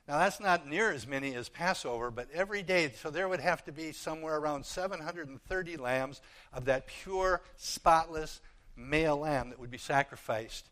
Now, 0.08 0.18
that's 0.20 0.40
not 0.40 0.66
near 0.68 0.90
as 0.92 1.06
many 1.06 1.34
as 1.34 1.48
Passover, 1.48 2.10
but 2.10 2.28
every 2.32 2.62
day, 2.62 2.92
so 2.96 3.10
there 3.10 3.28
would 3.28 3.40
have 3.40 3.64
to 3.64 3.72
be 3.72 3.92
somewhere 3.92 4.36
around 4.36 4.64
730 4.64 5.76
lambs 5.76 6.22
of 6.52 6.64
that 6.66 6.86
pure, 6.86 7.42
spotless 7.56 8.40
male 8.76 9.18
lamb 9.18 9.50
that 9.50 9.58
would 9.58 9.70
be 9.70 9.78
sacrificed. 9.78 10.68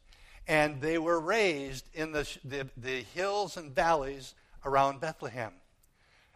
And 0.47 0.81
they 0.81 0.99
were 0.99 1.19
raised 1.19 1.87
in 1.95 2.13
the, 2.13 2.29
the, 2.45 2.69
the 2.77 3.03
hills 3.15 3.57
and 3.57 3.75
valleys 3.75 4.35
around 4.65 5.01
Bethlehem, 5.01 5.53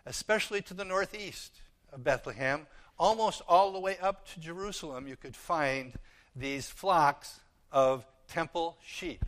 especially 0.07 0.63
to 0.63 0.75
the 0.75 0.85
northeast 0.85 1.61
of 1.93 2.05
Bethlehem, 2.05 2.67
almost 2.99 3.43
all 3.49 3.73
the 3.73 3.81
way 3.81 3.97
up 3.99 4.27
to 4.29 4.41
Jerusalem, 4.41 5.07
you 5.07 5.17
could 5.17 5.37
find 5.37 5.95
these 6.35 6.69
flocks 6.69 7.41
of 7.73 8.07
temple 8.29 8.77
sheep. 8.85 9.25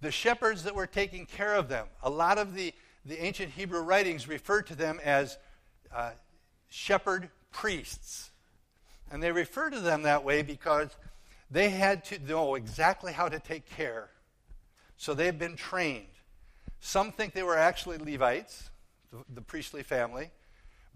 The 0.00 0.10
shepherds 0.10 0.64
that 0.64 0.74
were 0.74 0.86
taking 0.86 1.26
care 1.26 1.54
of 1.54 1.68
them, 1.68 1.86
a 2.02 2.10
lot 2.10 2.38
of 2.38 2.54
the, 2.54 2.74
the 3.04 3.22
ancient 3.22 3.52
Hebrew 3.52 3.80
writings 3.80 4.26
refer 4.26 4.62
to 4.62 4.74
them 4.74 5.00
as 5.04 5.38
uh, 5.94 6.12
shepherd 6.68 7.28
priests. 7.52 8.30
And 9.10 9.22
they 9.22 9.30
refer 9.30 9.70
to 9.70 9.80
them 9.80 10.02
that 10.02 10.24
way 10.24 10.42
because 10.42 10.88
they 11.50 11.68
had 11.68 12.04
to 12.06 12.18
know 12.18 12.54
exactly 12.54 13.12
how 13.12 13.28
to 13.28 13.38
take 13.38 13.68
care. 13.68 14.08
So 14.96 15.14
they've 15.14 15.38
been 15.38 15.56
trained. 15.56 16.06
Some 16.84 17.12
think 17.12 17.32
they 17.32 17.44
were 17.44 17.56
actually 17.56 17.96
Levites, 17.98 18.68
the, 19.12 19.18
the 19.32 19.40
priestly 19.40 19.84
family, 19.84 20.30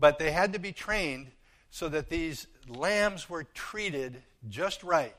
but 0.01 0.19
they 0.19 0.33
had 0.33 0.53
to 0.55 0.59
be 0.59 0.73
trained 0.73 1.29
so 1.71 1.89
that 1.89 2.09
these 2.09 2.49
lambs 2.69 3.31
were 3.31 3.45
treated 3.45 4.21
just 4.49 4.83
right, 4.83 5.17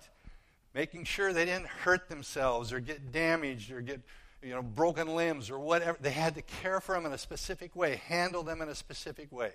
making 0.74 1.06
sure 1.06 1.32
they 1.32 1.46
didn't 1.46 1.68
hurt 1.68 2.10
themselves 2.10 2.74
or 2.74 2.82
get 2.82 3.14
damaged 3.14 3.72
or 3.72 3.80
get 3.80 4.02
you 4.44 4.50
know, 4.50 4.62
broken 4.62 5.16
limbs 5.16 5.50
or 5.50 5.58
whatever. 5.58 5.98
They 6.02 6.12
had 6.12 6.36
to 6.36 6.42
care 6.42 6.82
for 6.82 6.96
them 6.96 7.06
in 7.06 7.14
a 7.14 7.18
specific 7.18 7.74
way, 7.74 8.02
handle 8.06 8.44
them 8.44 8.62
in 8.62 8.68
a 8.68 8.76
specific 8.76 9.32
way. 9.32 9.54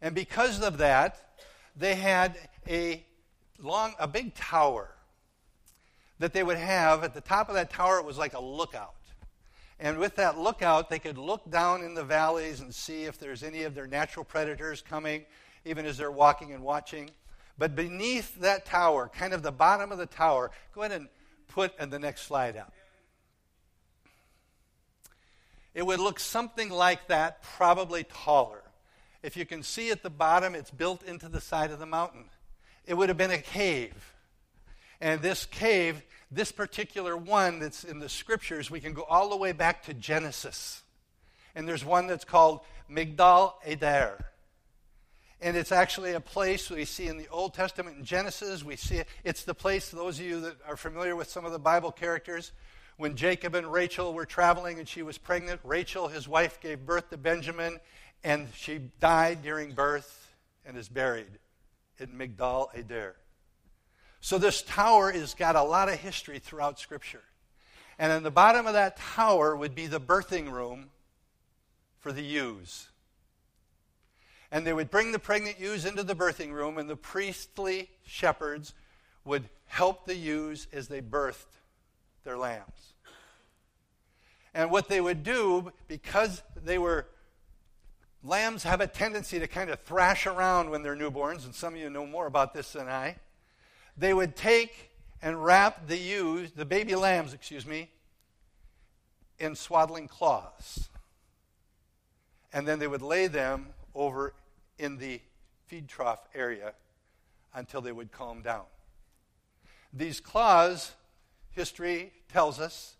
And 0.00 0.14
because 0.14 0.62
of 0.62 0.78
that, 0.78 1.42
they 1.76 1.94
had 1.94 2.38
a 2.66 3.04
long, 3.60 3.92
a 3.98 4.08
big 4.08 4.34
tower 4.34 4.88
that 6.20 6.32
they 6.32 6.42
would 6.42 6.56
have. 6.56 7.04
At 7.04 7.12
the 7.12 7.20
top 7.20 7.50
of 7.50 7.54
that 7.56 7.70
tower, 7.70 7.98
it 7.98 8.06
was 8.06 8.16
like 8.16 8.32
a 8.32 8.40
lookout. 8.40 8.94
And 9.80 9.98
with 9.98 10.16
that 10.16 10.38
lookout, 10.38 10.88
they 10.88 10.98
could 10.98 11.18
look 11.18 11.50
down 11.50 11.82
in 11.82 11.94
the 11.94 12.04
valleys 12.04 12.60
and 12.60 12.74
see 12.74 13.04
if 13.04 13.18
there's 13.18 13.42
any 13.42 13.64
of 13.64 13.74
their 13.74 13.86
natural 13.86 14.24
predators 14.24 14.82
coming, 14.82 15.24
even 15.64 15.84
as 15.84 15.98
they're 15.98 16.10
walking 16.10 16.52
and 16.52 16.62
watching. 16.62 17.10
But 17.58 17.74
beneath 17.74 18.40
that 18.40 18.64
tower, 18.64 19.10
kind 19.12 19.32
of 19.32 19.42
the 19.42 19.52
bottom 19.52 19.92
of 19.92 19.98
the 19.98 20.06
tower, 20.06 20.50
go 20.74 20.82
ahead 20.82 20.92
and 20.92 21.08
put 21.48 21.76
the 21.78 21.98
next 21.98 22.22
slide 22.22 22.56
up. 22.56 22.72
It 25.74 25.84
would 25.84 26.00
look 26.00 26.20
something 26.20 26.70
like 26.70 27.08
that, 27.08 27.42
probably 27.42 28.04
taller. 28.04 28.62
If 29.22 29.36
you 29.36 29.44
can 29.44 29.62
see 29.62 29.90
at 29.90 30.02
the 30.02 30.10
bottom, 30.10 30.54
it's 30.54 30.70
built 30.70 31.02
into 31.02 31.28
the 31.28 31.40
side 31.40 31.70
of 31.72 31.78
the 31.78 31.86
mountain. 31.86 32.26
It 32.86 32.94
would 32.94 33.08
have 33.08 33.18
been 33.18 33.30
a 33.30 33.38
cave. 33.38 34.14
And 35.00 35.20
this 35.20 35.46
cave, 35.46 36.02
this 36.34 36.52
particular 36.52 37.16
one 37.16 37.58
that's 37.58 37.84
in 37.84 37.98
the 37.98 38.08
scriptures, 38.08 38.70
we 38.70 38.80
can 38.80 38.92
go 38.92 39.02
all 39.02 39.30
the 39.30 39.36
way 39.36 39.52
back 39.52 39.84
to 39.84 39.94
Genesis. 39.94 40.82
And 41.54 41.68
there's 41.68 41.84
one 41.84 42.06
that's 42.06 42.24
called 42.24 42.60
Migdal 42.90 43.54
Eder. 43.64 44.24
And 45.40 45.56
it's 45.56 45.72
actually 45.72 46.12
a 46.12 46.20
place 46.20 46.70
we 46.70 46.84
see 46.84 47.06
in 47.06 47.18
the 47.18 47.28
Old 47.28 47.54
Testament 47.54 47.98
in 47.98 48.04
Genesis. 48.04 48.64
We 48.64 48.76
see 48.76 48.96
it. 48.96 49.08
It's 49.24 49.44
the 49.44 49.54
place, 49.54 49.90
those 49.90 50.18
of 50.18 50.24
you 50.24 50.40
that 50.40 50.56
are 50.66 50.76
familiar 50.76 51.14
with 51.14 51.28
some 51.28 51.44
of 51.44 51.52
the 51.52 51.58
Bible 51.58 51.92
characters, 51.92 52.52
when 52.96 53.16
Jacob 53.16 53.54
and 53.54 53.70
Rachel 53.70 54.14
were 54.14 54.26
traveling 54.26 54.78
and 54.78 54.88
she 54.88 55.02
was 55.02 55.18
pregnant, 55.18 55.60
Rachel, 55.64 56.08
his 56.08 56.26
wife, 56.26 56.60
gave 56.60 56.86
birth 56.86 57.10
to 57.10 57.16
Benjamin, 57.16 57.78
and 58.22 58.48
she 58.54 58.78
died 59.00 59.42
during 59.42 59.72
birth 59.72 60.32
and 60.64 60.76
is 60.76 60.88
buried 60.88 61.38
in 61.98 62.08
Migdal 62.08 62.68
Eder. 62.74 63.16
So 64.24 64.38
this 64.38 64.62
tower 64.62 65.12
has 65.12 65.34
got 65.34 65.54
a 65.54 65.62
lot 65.62 65.90
of 65.90 65.96
history 65.96 66.38
throughout 66.38 66.80
Scripture. 66.80 67.20
And 67.98 68.10
in 68.10 68.22
the 68.22 68.30
bottom 68.30 68.66
of 68.66 68.72
that 68.72 68.96
tower 68.96 69.54
would 69.54 69.74
be 69.74 69.86
the 69.86 70.00
birthing 70.00 70.50
room 70.50 70.86
for 71.98 72.10
the 72.10 72.22
ewes. 72.22 72.88
And 74.50 74.66
they 74.66 74.72
would 74.72 74.90
bring 74.90 75.12
the 75.12 75.18
pregnant 75.18 75.60
ewes 75.60 75.84
into 75.84 76.02
the 76.02 76.16
birthing 76.16 76.52
room, 76.52 76.78
and 76.78 76.88
the 76.88 76.96
priestly 76.96 77.90
shepherds 78.06 78.72
would 79.26 79.50
help 79.66 80.06
the 80.06 80.16
ewes 80.16 80.68
as 80.72 80.88
they 80.88 81.02
birthed 81.02 81.58
their 82.24 82.38
lambs. 82.38 82.94
And 84.54 84.70
what 84.70 84.88
they 84.88 85.02
would 85.02 85.22
do, 85.22 85.70
because 85.86 86.42
they 86.56 86.78
were 86.78 87.08
lambs 88.22 88.62
have 88.62 88.80
a 88.80 88.86
tendency 88.86 89.38
to 89.38 89.46
kind 89.46 89.68
of 89.68 89.80
thrash 89.80 90.26
around 90.26 90.70
when 90.70 90.82
they're 90.82 90.96
newborns, 90.96 91.44
and 91.44 91.54
some 91.54 91.74
of 91.74 91.80
you 91.80 91.90
know 91.90 92.06
more 92.06 92.24
about 92.24 92.54
this 92.54 92.72
than 92.72 92.88
I. 92.88 93.16
They 93.96 94.12
would 94.12 94.36
take 94.36 94.90
and 95.22 95.42
wrap 95.42 95.86
the 95.86 95.96
ewes, 95.96 96.52
the 96.52 96.64
baby 96.64 96.94
lambs, 96.94 97.32
excuse 97.32 97.66
me, 97.66 97.90
in 99.38 99.54
swaddling 99.54 100.08
cloths. 100.08 100.88
And 102.52 102.68
then 102.68 102.78
they 102.78 102.86
would 102.86 103.02
lay 103.02 103.26
them 103.26 103.68
over 103.94 104.34
in 104.78 104.98
the 104.98 105.20
feed 105.66 105.88
trough 105.88 106.28
area 106.34 106.74
until 107.54 107.80
they 107.80 107.92
would 107.92 108.12
calm 108.12 108.42
down. 108.42 108.64
These 109.92 110.20
cloths, 110.20 110.92
history 111.52 112.12
tells 112.32 112.60
us 112.60 112.96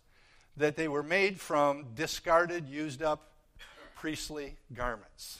that 0.57 0.77
they 0.77 0.87
were 0.87 1.03
made 1.03 1.39
from 1.39 1.87
discarded, 1.93 2.67
used 2.67 3.03
up 3.03 3.31
priestly 3.95 4.55
garments. 4.73 5.39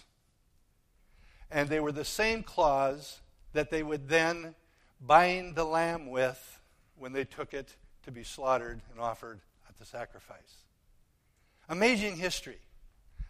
And 1.49 1.69
they 1.69 1.79
were 1.79 1.93
the 1.93 2.05
same 2.05 2.43
cloths 2.43 3.19
that 3.53 3.69
they 3.69 3.83
would 3.83 4.09
then 4.09 4.55
bind 5.01 5.55
the 5.55 5.63
lamb 5.63 6.09
with 6.09 6.59
when 6.97 7.13
they 7.13 7.23
took 7.23 7.53
it 7.53 7.75
to 8.03 8.11
be 8.11 8.23
slaughtered 8.23 8.81
and 8.91 8.99
offered 8.99 9.39
at 9.67 9.77
the 9.77 9.85
sacrifice. 9.85 10.63
Amazing 11.69 12.17
history 12.17 12.59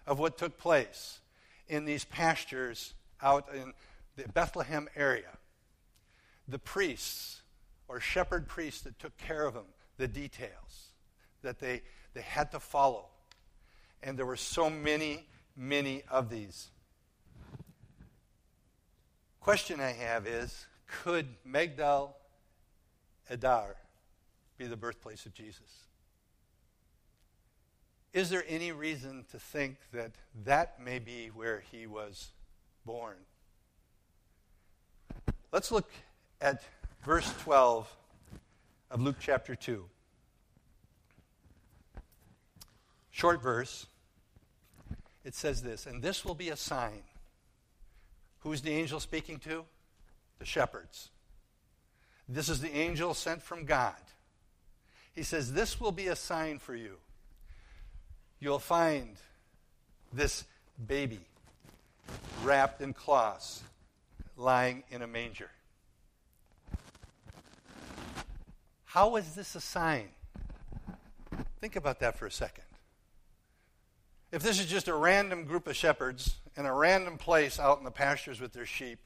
of 0.06 0.19
what 0.19 0.38
took 0.38 0.58
place 0.58 1.19
in 1.67 1.86
these 1.86 2.06
pastures 2.06 2.93
out 3.21 3.47
in 3.54 3.73
the 4.15 4.28
Bethlehem 4.30 4.88
area. 4.95 5.38
The 6.47 6.60
priests 6.60 7.41
or 7.88 7.99
shepherd 7.99 8.47
priests 8.47 8.82
that 8.82 8.99
took 8.99 9.17
care 9.17 9.45
of 9.45 9.54
them, 9.54 9.65
the 9.97 10.08
details 10.08 10.91
that 11.41 11.60
they, 11.60 11.82
they 12.13 12.21
had 12.21 12.51
to 12.51 12.60
follow. 12.60 13.06
And 14.04 14.17
there 14.17 14.25
were 14.25 14.36
so 14.36 14.69
many, 14.69 15.25
many 15.56 16.04
of 16.10 16.30
these. 16.30 16.69
Question 19.39 19.80
I 19.80 19.91
have 19.91 20.28
is 20.28 20.65
could 20.87 21.27
Migdal 21.45 22.13
Eder 23.29 23.75
be 24.57 24.67
the 24.67 24.77
birthplace 24.77 25.25
of 25.25 25.33
Jesus? 25.33 25.85
Is 28.13 28.29
there 28.29 28.45
any 28.47 28.71
reason 28.71 29.25
to 29.31 29.39
think 29.39 29.75
that 29.91 30.11
that 30.45 30.81
may 30.81 30.99
be 30.99 31.27
where 31.27 31.63
he 31.71 31.85
was 31.85 32.29
born? 32.85 33.17
Let's 35.51 35.71
look 35.71 35.89
at 36.39 36.63
verse 37.03 37.29
12 37.43 37.93
of 38.91 39.01
Luke 39.01 39.17
chapter 39.19 39.55
2. 39.55 39.85
Short 43.11 43.41
verse. 43.41 43.87
It 45.25 45.33
says 45.33 45.63
this, 45.63 45.85
and 45.87 46.03
this 46.03 46.23
will 46.23 46.35
be 46.35 46.49
a 46.49 46.55
sign. 46.55 47.01
Who's 48.39 48.61
the 48.61 48.71
angel 48.71 48.99
speaking 48.99 49.39
to? 49.39 49.65
The 50.45 50.51
shepherds. 50.51 51.10
This 52.29 52.49
is 52.49 52.62
the 52.62 52.75
angel 52.75 53.15
sent 53.15 53.41
from 53.41 53.65
God. 53.65 53.95
He 55.13 55.23
says, 55.23 55.53
This 55.53 55.81
will 55.81 55.91
be 55.91 56.05
a 56.05 56.15
sign 56.15 56.60
for 56.60 56.75
you 56.75 56.97
you'll 58.39 58.60
find 58.60 59.17
this 60.13 60.43
baby 60.88 61.21
wrapped 62.43 62.79
in 62.79 62.93
cloths 62.93 63.63
lying 64.38 64.84
in 64.91 65.01
a 65.01 65.08
manger. 65.08 65.49
How 68.84 69.15
is 69.15 69.34
this 69.34 69.55
a 69.55 69.62
sign? 69.62 70.10
Think 71.60 71.75
about 71.75 71.99
that 72.01 72.17
for 72.17 72.27
a 72.27 72.31
second. 72.31 72.65
If 74.31 74.43
this 74.43 74.60
is 74.60 74.67
just 74.67 74.88
a 74.88 74.95
random 74.95 75.45
group 75.45 75.65
of 75.67 75.75
shepherds 75.75 76.36
in 76.55 76.67
a 76.67 76.73
random 76.73 77.17
place 77.17 77.60
out 77.60 77.79
in 77.79 77.84
the 77.84 77.91
pastures 77.91 78.39
with 78.39 78.53
their 78.53 78.65
sheep, 78.65 78.99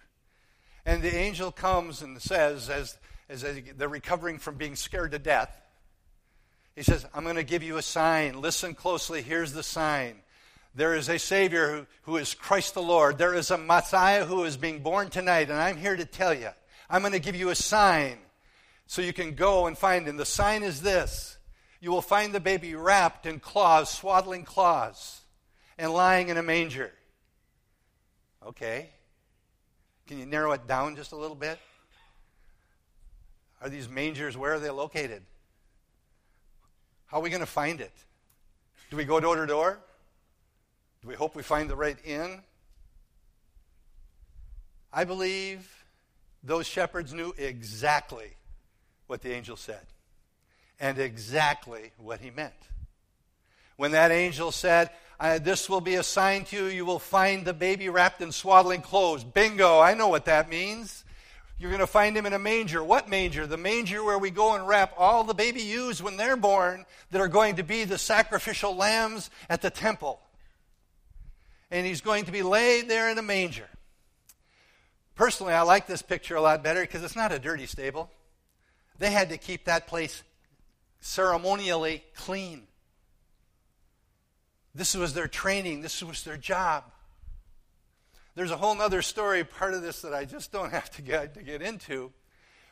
and 0.90 1.04
the 1.04 1.16
angel 1.16 1.52
comes 1.52 2.02
and 2.02 2.20
says, 2.20 2.68
as, 2.68 2.98
as 3.30 3.46
they're 3.78 3.88
recovering 3.88 4.40
from 4.40 4.56
being 4.56 4.76
scared 4.76 5.12
to 5.12 5.20
death. 5.20 5.56
He 6.76 6.82
says, 6.82 7.06
I'm 7.14 7.24
going 7.24 7.36
to 7.36 7.44
give 7.44 7.62
you 7.62 7.78
a 7.78 7.84
sign. 7.84 8.42
Listen 8.42 8.74
closely. 8.74 9.22
Here's 9.22 9.54
the 9.54 9.62
sign. 9.62 10.16
There 10.74 10.96
is 10.96 11.08
a 11.08 11.20
Savior 11.20 11.70
who, 11.70 11.86
who 12.04 12.18
is 12.18 12.34
Christ 12.34 12.74
the 12.74 12.82
Lord. 12.82 13.20
There 13.20 13.36
is 13.36 13.52
a 13.52 13.58
Messiah 13.58 14.26
who 14.26 14.46
is 14.46 14.58
being 14.58 14.80
born 14.80 15.12
tonight, 15.12 15.52
and 15.52 15.60
I'm 15.60 15.78
here 15.78 15.96
to 15.96 16.06
tell 16.06 16.34
you. 16.34 16.50
I'm 16.90 17.02
going 17.02 17.14
to 17.14 17.20
give 17.20 17.36
you 17.36 17.50
a 17.50 17.56
sign 17.56 18.18
so 18.88 19.04
you 19.04 19.14
can 19.14 19.36
go 19.36 19.68
and 19.68 19.78
find 19.78 20.08
him. 20.08 20.18
The 20.18 20.26
sign 20.26 20.64
is 20.64 20.82
this 20.82 21.38
you 21.80 21.92
will 21.92 22.02
find 22.02 22.34
the 22.34 22.40
baby 22.40 22.74
wrapped 22.74 23.28
in 23.28 23.40
claws, 23.40 23.92
swaddling 23.92 24.44
claws, 24.44 25.22
and 25.78 25.94
lying 25.94 26.30
in 26.30 26.38
a 26.38 26.44
manger. 26.44 26.92
Okay. 28.44 28.90
Can 30.10 30.18
you 30.18 30.26
narrow 30.26 30.54
it 30.54 30.66
down 30.66 30.96
just 30.96 31.12
a 31.12 31.16
little 31.16 31.36
bit? 31.36 31.60
Are 33.62 33.70
these 33.70 33.88
mangers, 33.88 34.36
where 34.36 34.56
are 34.56 34.60
they 34.60 34.72
located? 34.72 35.22
How 37.06 37.18
are 37.18 37.22
we 37.22 37.30
going 37.30 37.42
to 37.42 37.46
find 37.46 37.80
it? 37.80 37.94
Do 38.90 38.98
we 38.98 39.06
go 39.06 39.20
door 39.20 39.36
to 39.36 39.46
door? 39.46 39.78
Do 41.04 41.10
we 41.10 41.14
hope 41.14 41.36
we 41.36 41.44
find 41.44 41.70
the 41.70 41.76
right 41.76 41.96
inn? 42.04 42.42
I 44.92 45.04
believe 45.04 45.86
those 46.44 46.66
shepherds 46.66 47.14
knew 47.14 47.36
exactly 47.38 48.32
what 49.06 49.22
the 49.22 49.32
angel 49.32 49.58
said 49.58 49.86
and 50.80 50.98
exactly 50.98 51.92
what 52.00 52.20
he 52.20 52.32
meant. 52.32 52.54
When 53.78 53.92
that 53.92 54.10
angel 54.10 54.52
said, 54.52 54.90
This 55.20 55.70
will 55.70 55.82
be 55.82 55.96
a 55.96 56.04
sign 56.04 56.46
to 56.46 56.56
you, 56.56 56.66
you 56.66 56.86
will 56.86 57.00
find 57.00 57.46
the 57.46 57.54
baby 57.54 57.90
wrapped 57.90 58.22
in 58.22 58.32
swaddling 58.32 58.82
clothes. 58.82 59.24
Bingo, 59.24 59.80
I 59.80 59.94
know 59.94 60.08
what 60.08 60.26
that 60.26 60.50
means. 60.50 61.04
You're 61.60 61.72
going 61.72 61.82
to 61.82 61.88
find 61.88 62.16
him 62.16 62.26
in 62.26 62.32
a 62.32 62.40
manger. 62.40 62.82
What 62.82 63.10
manger? 63.10 63.46
The 63.46 63.58
manger 63.58 64.02
where 64.02 64.18
we 64.18 64.32
go 64.32 64.56
and 64.56 64.66
wrap 64.66 64.94
all 64.98 65.26
the 65.26 65.34
baby 65.34 65.62
ewes 65.62 66.02
when 66.02 66.16
they're 66.16 66.38
born 66.38 66.86
that 67.12 67.20
are 67.20 67.28
going 67.28 67.58
to 67.58 67.64
be 67.64 67.84
the 67.84 67.98
sacrificial 67.98 68.78
lambs 68.78 69.30
at 69.50 69.62
the 69.62 69.70
temple. 69.70 70.22
And 71.70 71.86
he's 71.86 72.00
going 72.00 72.24
to 72.26 72.32
be 72.32 72.44
laid 72.44 72.88
there 72.88 73.10
in 73.10 73.18
a 73.18 73.22
manger. 73.22 73.68
Personally, 75.16 75.52
I 75.52 75.64
like 75.64 75.86
this 75.86 76.02
picture 76.02 76.38
a 76.38 76.42
lot 76.42 76.64
better 76.64 76.80
because 76.80 77.04
it's 77.04 77.18
not 77.18 77.34
a 77.34 77.40
dirty 77.40 77.66
stable. 77.66 78.10
They 78.98 79.12
had 79.12 79.28
to 79.30 79.38
keep 79.38 79.66
that 79.66 79.86
place 79.86 80.24
ceremonially 81.02 82.06
clean. 82.16 82.68
This 84.80 84.96
was 84.96 85.14
their 85.14 85.28
training, 85.28 85.82
this 85.82 86.02
was 86.02 86.24
their 86.24 86.38
job. 86.38 86.86
There's 88.36 88.50
a 88.50 88.56
whole 88.56 88.82
other 88.82 89.02
story, 89.02 89.44
part 89.44 89.74
of 89.74 89.82
this 89.82 90.04
that 90.04 90.14
I 90.14 90.24
just 90.24 90.54
don't 90.54 90.72
have 90.72 90.90
to 90.92 91.02
get, 91.02 91.34
to 91.34 91.44
get 91.44 91.62
into. 91.62 92.14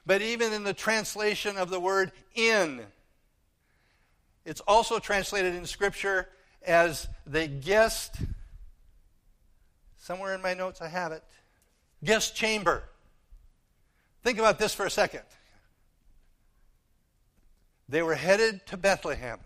But 0.06 0.22
even 0.22 0.54
in 0.54 0.64
the 0.64 0.74
translation 0.74 1.58
of 1.58 1.70
the 1.70 1.82
word 1.82 2.14
in, 2.34 2.80
it's 4.46 4.62
also 4.62 5.00
translated 5.00 5.54
in 5.54 5.66
Scripture 5.66 6.30
as 6.66 7.10
the 7.26 7.46
guest. 7.46 8.16
Somewhere 9.98 10.34
in 10.34 10.42
my 10.42 10.54
notes 10.54 10.82
I 10.82 10.88
have 10.88 11.12
it. 11.12 11.26
Guest 12.06 12.38
chamber. 12.38 12.84
Think 14.24 14.40
about 14.40 14.60
this 14.60 14.74
for 14.74 14.86
a 14.86 14.90
second. 14.90 15.24
They 17.90 18.02
were 18.02 18.16
headed 18.16 18.66
to 18.68 18.78
Bethlehem 18.78 19.40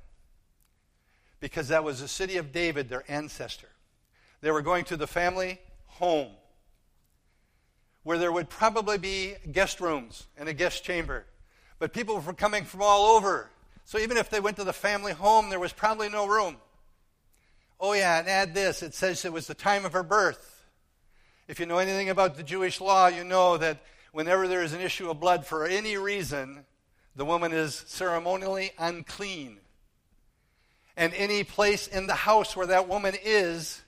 because 1.42 1.68
that 1.68 1.84
was 1.84 2.00
the 2.00 2.08
city 2.08 2.38
of 2.38 2.54
David, 2.54 2.88
their 2.88 3.04
ancestor. 3.10 3.68
They 4.40 4.52
were 4.52 4.62
going 4.62 4.86
to 4.86 4.96
the 4.96 5.08
family 5.08 5.60
home 5.88 6.32
where 8.04 8.18
there 8.18 8.32
would 8.32 8.50
probably 8.50 8.98
be 8.98 9.36
guest 9.52 9.82
rooms 9.82 10.28
and 10.38 10.48
a 10.48 10.54
guest 10.54 10.84
chamber. 10.84 11.26
But 11.78 11.94
people 11.94 12.20
were 12.20 12.34
coming 12.34 12.64
from 12.64 12.82
all 12.82 13.18
over. 13.18 13.50
So 13.86 14.00
even 14.00 14.18
if 14.18 14.30
they 14.30 14.40
went 14.40 14.58
to 14.58 14.64
the 14.64 14.74
family 14.74 15.12
home, 15.12 15.50
there 15.50 15.60
was 15.60 15.74
probably 15.74 16.10
no 16.10 16.28
room. 16.28 16.58
Oh, 17.80 17.94
yeah, 17.94 18.20
and 18.20 18.28
add 18.28 18.54
this 18.54 18.84
it 18.84 18.94
says 18.94 19.26
it 19.26 19.34
was 19.34 19.48
the 19.48 19.54
time 19.54 19.86
of 19.86 19.94
her 19.94 20.04
birth. 20.04 20.66
If 21.48 21.60
you 21.60 21.66
know 21.66 21.80
anything 21.80 22.10
about 22.10 22.38
the 22.38 22.44
Jewish 22.44 22.80
law, 22.80 23.08
you 23.08 23.24
know 23.24 23.58
that 23.58 23.80
whenever 24.12 24.48
there 24.48 24.64
is 24.64 24.74
an 24.74 24.82
issue 24.82 25.10
of 25.10 25.20
blood 25.20 25.46
for 25.46 25.66
any 25.66 25.98
reason, 25.98 26.66
the 27.16 27.26
woman 27.26 27.52
is 27.52 27.84
ceremonially 27.88 28.72
unclean. 28.78 29.61
And 31.02 31.16
any 31.16 31.44
place 31.44 31.88
in 31.88 32.06
the 32.06 32.14
house 32.14 32.56
where 32.56 32.68
that 32.68 32.88
woman 32.88 33.16
is, 33.24 33.82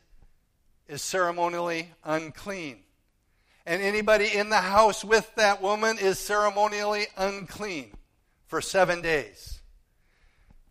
is 0.87 1.03
ceremonially 1.03 1.89
unclean. 2.03 2.79
And 3.67 3.83
anybody 3.83 4.33
in 4.33 4.49
the 4.49 4.57
house 4.57 5.05
with 5.05 5.33
that 5.35 5.61
woman 5.61 5.97
is 5.99 6.17
ceremonially 6.17 7.05
unclean 7.15 7.91
for 8.47 8.61
seven 8.61 9.03
days. 9.03 9.61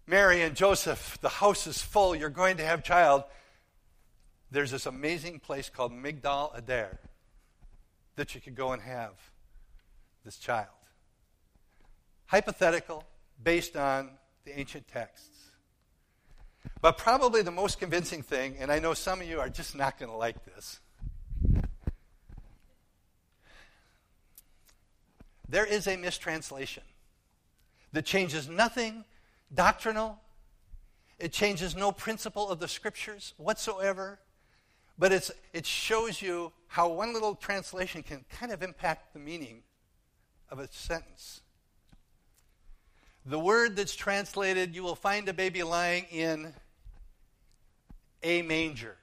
Mary 0.07 0.42
and 0.42 0.57
Joseph, 0.57 1.16
the 1.20 1.28
house 1.28 1.68
is 1.68 1.81
full. 1.81 2.16
You're 2.16 2.28
going 2.28 2.57
to 2.57 2.64
have 2.64 2.83
child. 2.83 3.22
There's 4.50 4.72
this 4.72 4.87
amazing 4.87 5.38
place 5.38 5.70
called 5.70 5.92
Migdal 5.92 6.59
Eder 6.59 6.98
that 8.16 8.35
you 8.35 8.40
could 8.40 8.57
go 8.57 8.72
and 8.72 8.83
have 8.83 9.12
this 10.24 10.38
child 10.38 10.68
hypothetical, 12.26 13.05
based 13.44 13.76
on 13.76 14.09
the 14.46 14.59
ancient 14.59 14.88
texts. 14.88 15.32
But 16.83 16.99
probably 16.99 17.42
the 17.42 17.53
most 17.53 17.79
convincing 17.79 18.23
thing, 18.23 18.57
and 18.59 18.71
I 18.71 18.81
know 18.81 18.92
some 18.92 19.21
of 19.21 19.29
you 19.29 19.38
are 19.38 19.49
just 19.49 19.77
not 19.77 20.01
going 20.01 20.11
to 20.11 20.16
like 20.16 20.45
this. 20.45 20.81
There 25.49 25.64
is 25.64 25.87
a 25.87 25.97
mistranslation 25.97 26.83
that 27.92 28.05
changes 28.05 28.49
nothing 28.49 29.05
doctrinal. 29.55 30.18
It 31.21 31.33
changes 31.33 31.77
no 31.77 31.92
principle 31.92 32.49
of 32.49 32.59
the 32.59 32.66
scriptures 32.66 33.35
whatsoever. 33.37 34.18
But 34.99 35.12
it's, 35.12 35.31
it 35.53 35.66
shows 35.66 36.21
you 36.21 36.53
how 36.66 36.88
one 36.88 37.12
little 37.12 37.37
translation 37.37 38.03
can 38.03 38.25
kind 38.29 38.51
of 38.51 38.61
impact 38.61 39.12
the 39.12 39.21
meaning 39.21 39.62
of 40.51 40.59
a 40.59 40.68
sentence. 40.73 41.42
The 43.25 43.38
word 43.38 43.77
that's 43.77 43.95
translated, 43.95 44.75
you 44.75 44.83
will 44.83 44.97
find 44.97 45.29
a 45.29 45.33
baby 45.33 45.62
lying 45.62 46.07
in 46.11 46.55
a 48.22 48.42
manger. 48.42 48.96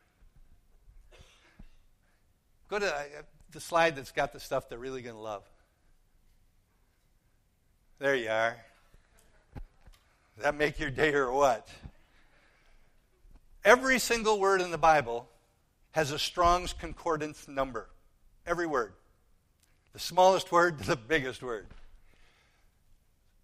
Go 2.69 2.79
to 2.79 2.85
uh, 2.85 3.01
the 3.51 3.59
slide 3.59 3.95
that's 3.95 4.11
got 4.11 4.31
the 4.31 4.39
stuff 4.39 4.69
they're 4.69 4.77
really 4.77 5.01
going 5.01 5.15
to 5.15 5.21
love. 5.21 5.43
There 7.97 8.15
you 8.15 8.29
are. 8.29 8.57
Does 10.35 10.43
that 10.43 10.55
make 10.55 10.79
your 10.79 10.89
day 10.89 11.13
or 11.13 11.31
what? 11.31 11.67
Every 13.65 13.99
single 13.99 14.39
word 14.39 14.61
in 14.61 14.71
the 14.71 14.77
Bible 14.77 15.27
has 15.91 16.11
a 16.11 16.19
Strong's 16.19 16.71
Concordance 16.71 17.47
number. 17.47 17.89
Every 18.47 18.65
word. 18.65 18.93
The 19.91 19.99
smallest 19.99 20.51
word 20.51 20.79
to 20.79 20.87
the 20.87 20.95
biggest 20.95 21.43
word. 21.43 21.67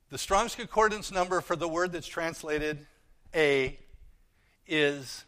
The 0.10 0.18
Strong's 0.18 0.56
Concordance 0.56 1.12
number 1.12 1.42
for 1.42 1.58
the 1.58 1.68
word 1.68 1.92
that's 1.92 2.08
translated 2.08 2.86
A 3.36 3.78
is 4.68 5.25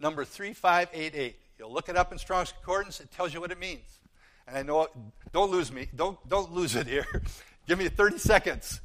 number 0.00 0.24
3588. 0.24 1.36
You'll 1.58 1.72
look 1.72 1.88
it 1.88 1.96
up 1.96 2.12
in 2.12 2.18
Strong's 2.18 2.52
Concordance, 2.52 3.00
it 3.00 3.10
tells 3.10 3.32
you 3.32 3.40
what 3.40 3.50
it 3.50 3.58
means. 3.58 3.98
And 4.46 4.56
I 4.56 4.62
know, 4.62 4.88
don't 5.32 5.50
lose 5.50 5.72
me, 5.72 5.88
don't, 5.94 6.18
don't 6.28 6.52
lose 6.52 6.76
it 6.76 6.86
here. 6.86 7.06
Give 7.66 7.78
me 7.78 7.88
30 7.88 8.18
seconds. 8.18 8.80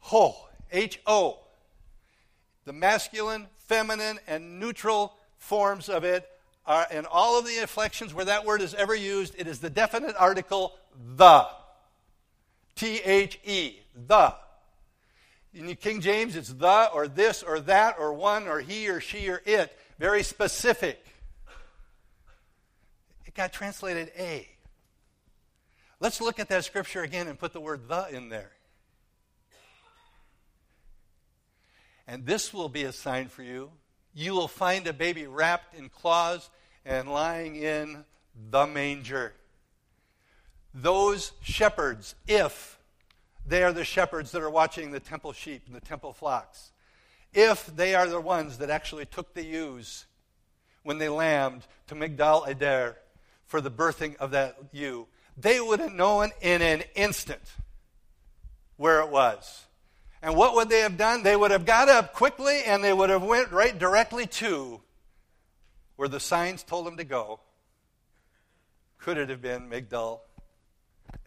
Ho, 0.00 0.34
H 0.72 1.00
O. 1.06 1.40
The 2.64 2.72
masculine, 2.72 3.46
feminine, 3.66 4.18
and 4.26 4.58
neutral 4.60 5.14
forms 5.36 5.88
of 5.88 6.04
it 6.04 6.28
are 6.66 6.86
in 6.90 7.06
all 7.06 7.38
of 7.38 7.46
the 7.46 7.60
inflections 7.60 8.12
where 8.12 8.26
that 8.26 8.44
word 8.44 8.60
is 8.60 8.74
ever 8.74 8.94
used, 8.94 9.34
it 9.38 9.46
is 9.46 9.58
the 9.58 9.70
definite 9.70 10.14
article 10.18 10.74
the. 11.16 11.46
T 12.74 13.00
H 13.04 13.40
E, 13.44 13.80
the. 13.94 14.34
In 15.54 15.74
King 15.76 16.00
James, 16.00 16.36
it's 16.36 16.52
the 16.52 16.90
or 16.92 17.08
this 17.08 17.42
or 17.42 17.60
that 17.60 17.96
or 17.98 18.12
one 18.12 18.46
or 18.46 18.60
he 18.60 18.88
or 18.88 19.00
she 19.00 19.28
or 19.28 19.42
it. 19.44 19.76
Very 19.98 20.22
specific. 20.22 21.04
It 23.26 23.34
got 23.34 23.52
translated 23.52 24.12
A. 24.18 24.46
Let's 26.00 26.20
look 26.20 26.38
at 26.38 26.48
that 26.48 26.64
scripture 26.64 27.02
again 27.02 27.26
and 27.26 27.38
put 27.38 27.52
the 27.52 27.60
word 27.60 27.88
the 27.88 28.06
in 28.10 28.28
there. 28.28 28.52
And 32.06 32.24
this 32.24 32.54
will 32.54 32.68
be 32.68 32.84
a 32.84 32.92
sign 32.92 33.28
for 33.28 33.42
you. 33.42 33.70
You 34.14 34.32
will 34.32 34.48
find 34.48 34.86
a 34.86 34.92
baby 34.92 35.26
wrapped 35.26 35.74
in 35.74 35.88
cloths 35.88 36.48
and 36.84 37.08
lying 37.08 37.56
in 37.56 38.04
the 38.50 38.66
manger 38.66 39.34
those 40.74 41.32
shepherds, 41.40 42.14
if 42.26 42.77
they 43.48 43.62
are 43.62 43.72
the 43.72 43.84
shepherds 43.84 44.30
that 44.32 44.42
are 44.42 44.50
watching 44.50 44.90
the 44.90 45.00
temple 45.00 45.32
sheep 45.32 45.62
and 45.66 45.74
the 45.74 45.80
temple 45.80 46.12
flocks, 46.12 46.72
if 47.32 47.66
they 47.66 47.94
are 47.94 48.06
the 48.06 48.20
ones 48.20 48.58
that 48.58 48.70
actually 48.70 49.06
took 49.06 49.34
the 49.34 49.44
ewes 49.44 50.06
when 50.82 50.98
they 50.98 51.08
lambed 51.08 51.66
to 51.86 51.94
Migdal 51.94 52.48
Eder 52.48 52.96
for 53.44 53.60
the 53.60 53.70
birthing 53.70 54.16
of 54.16 54.30
that 54.32 54.56
ewe, 54.72 55.06
they 55.36 55.60
would 55.60 55.80
have 55.80 55.92
known 55.92 56.30
in 56.40 56.62
an 56.62 56.82
instant 56.94 57.42
where 58.76 59.00
it 59.00 59.08
was. 59.08 59.66
And 60.20 60.34
what 60.36 60.54
would 60.54 60.68
they 60.68 60.80
have 60.80 60.96
done? 60.96 61.22
They 61.22 61.36
would 61.36 61.50
have 61.50 61.64
got 61.64 61.88
up 61.88 62.12
quickly 62.12 62.62
and 62.66 62.82
they 62.82 62.92
would 62.92 63.10
have 63.10 63.22
went 63.22 63.52
right 63.52 63.76
directly 63.78 64.26
to 64.26 64.80
where 65.96 66.08
the 66.08 66.20
signs 66.20 66.62
told 66.62 66.86
them 66.86 66.96
to 66.96 67.04
go. 67.04 67.40
Could 68.98 69.16
it 69.16 69.28
have 69.28 69.40
been 69.40 69.68
Migdal 69.70 70.20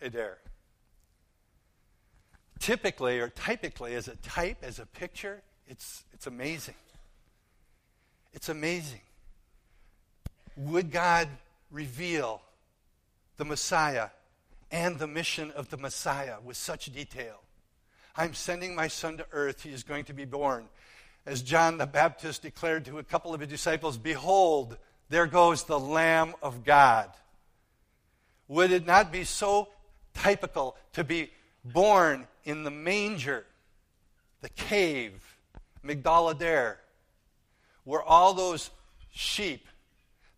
Eder? 0.02 0.38
Typically 2.62 3.20
or 3.20 3.28
typically 3.28 3.96
as 3.96 4.08
a 4.08 4.16
type, 4.18 4.58
as 4.62 4.78
a 4.78 4.86
picture, 4.86 5.42
it's, 5.68 6.04
it's 6.14 6.28
amazing. 6.28 6.76
It's 8.34 8.50
amazing. 8.50 9.02
Would 10.56 10.92
God 10.92 11.28
reveal 11.72 12.40
the 13.38 13.46
Messiah 13.46 14.10
and 14.72 15.00
the 15.00 15.08
mission 15.08 15.50
of 15.52 15.72
the 15.72 15.78
Messiah 15.78 16.36
with 16.44 16.56
such 16.56 16.94
detail? 16.94 17.42
I'm 18.16 18.36
sending 18.36 18.76
my 18.76 18.90
son 18.90 19.18
to 19.18 19.26
earth. 19.32 19.64
He 19.64 19.72
is 19.72 19.82
going 19.82 20.06
to 20.06 20.14
be 20.14 20.26
born. 20.26 20.68
As 21.26 21.42
John 21.42 21.80
the 21.80 21.88
Baptist 21.88 22.44
declared 22.44 22.86
to 22.86 23.00
a 23.00 23.04
couple 23.04 23.34
of 23.34 23.40
his 23.40 23.50
disciples, 23.50 23.98
Behold, 23.98 24.78
there 25.10 25.26
goes 25.26 25.64
the 25.64 25.80
Lamb 25.80 26.36
of 26.44 26.64
God. 26.64 27.10
Would 28.48 28.72
it 28.72 28.86
not 28.86 29.12
be 29.12 29.24
so 29.24 29.70
typical 30.14 30.76
to 30.94 31.04
be 31.04 31.32
born 31.66 32.28
in 32.44 32.64
the 32.64 32.72
manger, 32.72 33.46
the 34.42 34.50
cave, 34.50 35.38
Migdal 35.84 36.36
Eder, 36.36 36.80
where 37.84 38.02
all 38.02 38.34
those 38.34 38.70
sheep 39.12 39.68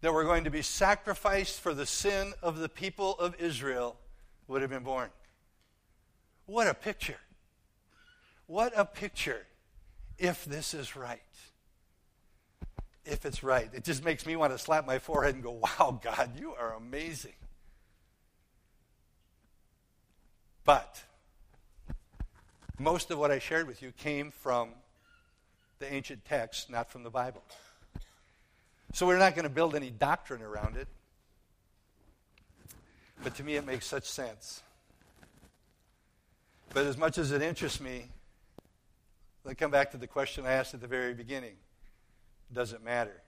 that 0.02 0.14
were 0.14 0.24
going 0.24 0.44
to 0.44 0.50
be 0.50 0.62
sacrificed 0.62 1.60
for 1.62 1.74
the 1.74 1.86
sin 1.86 2.34
of 2.42 2.58
the 2.60 2.70
people 2.70 3.18
of 3.20 3.36
Israel 3.40 3.98
would 4.48 4.62
have 4.62 4.70
been 4.70 4.84
born? 4.84 5.10
What 6.46 6.68
a 6.68 6.74
picture! 6.74 7.18
What 8.48 8.74
a 8.76 8.86
picture 8.86 9.46
if 10.18 10.46
this 10.46 10.74
is 10.74 10.96
right. 10.96 11.22
If 13.06 13.26
it's 13.26 13.44
right. 13.44 13.70
It 13.74 13.84
just 13.84 14.04
makes 14.04 14.26
me 14.26 14.36
want 14.36 14.54
to 14.54 14.58
slap 14.58 14.86
my 14.86 15.00
forehead 15.00 15.36
and 15.36 15.44
go, 15.44 15.52
wow, 15.52 16.00
God, 16.04 16.32
you 16.40 16.54
are 16.54 16.74
amazing. 16.76 17.34
But 20.66 21.02
most 22.80 23.12
of 23.12 23.18
what 23.18 23.32
I 23.32 23.40
shared 23.40 23.68
with 23.68 23.82
you 23.82 23.92
came 23.92 24.32
from 24.32 24.70
the 25.80 25.92
ancient 25.92 26.26
texts, 26.26 26.70
not 26.70 26.90
from 26.90 27.04
the 27.04 27.10
Bible. 27.10 27.44
So 28.94 29.06
we're 29.06 29.18
not 29.18 29.36
going 29.36 29.44
to 29.44 29.50
build 29.50 29.76
any 29.76 29.90
doctrine 29.90 30.42
around 30.42 30.78
it. 30.78 30.88
But 33.24 33.36
to 33.36 33.44
me, 33.44 33.56
it 33.56 33.66
makes 33.66 33.86
such 33.86 34.06
sense. 34.06 34.62
But 36.74 36.86
as 36.86 36.98
much 36.98 37.18
as 37.18 37.32
it 37.32 37.42
interests 37.42 37.80
me, 37.80 38.10
let 39.44 39.52
me 39.52 39.56
come 39.56 39.72
back 39.72 39.92
to 39.92 39.98
the 39.98 40.08
question 40.08 40.46
I 40.46 40.54
asked 40.54 40.74
at 40.74 40.82
the 40.82 40.88
very 40.88 41.14
beginning 41.14 41.56
Does 42.52 42.74
it 42.74 42.84
matter? 42.84 43.22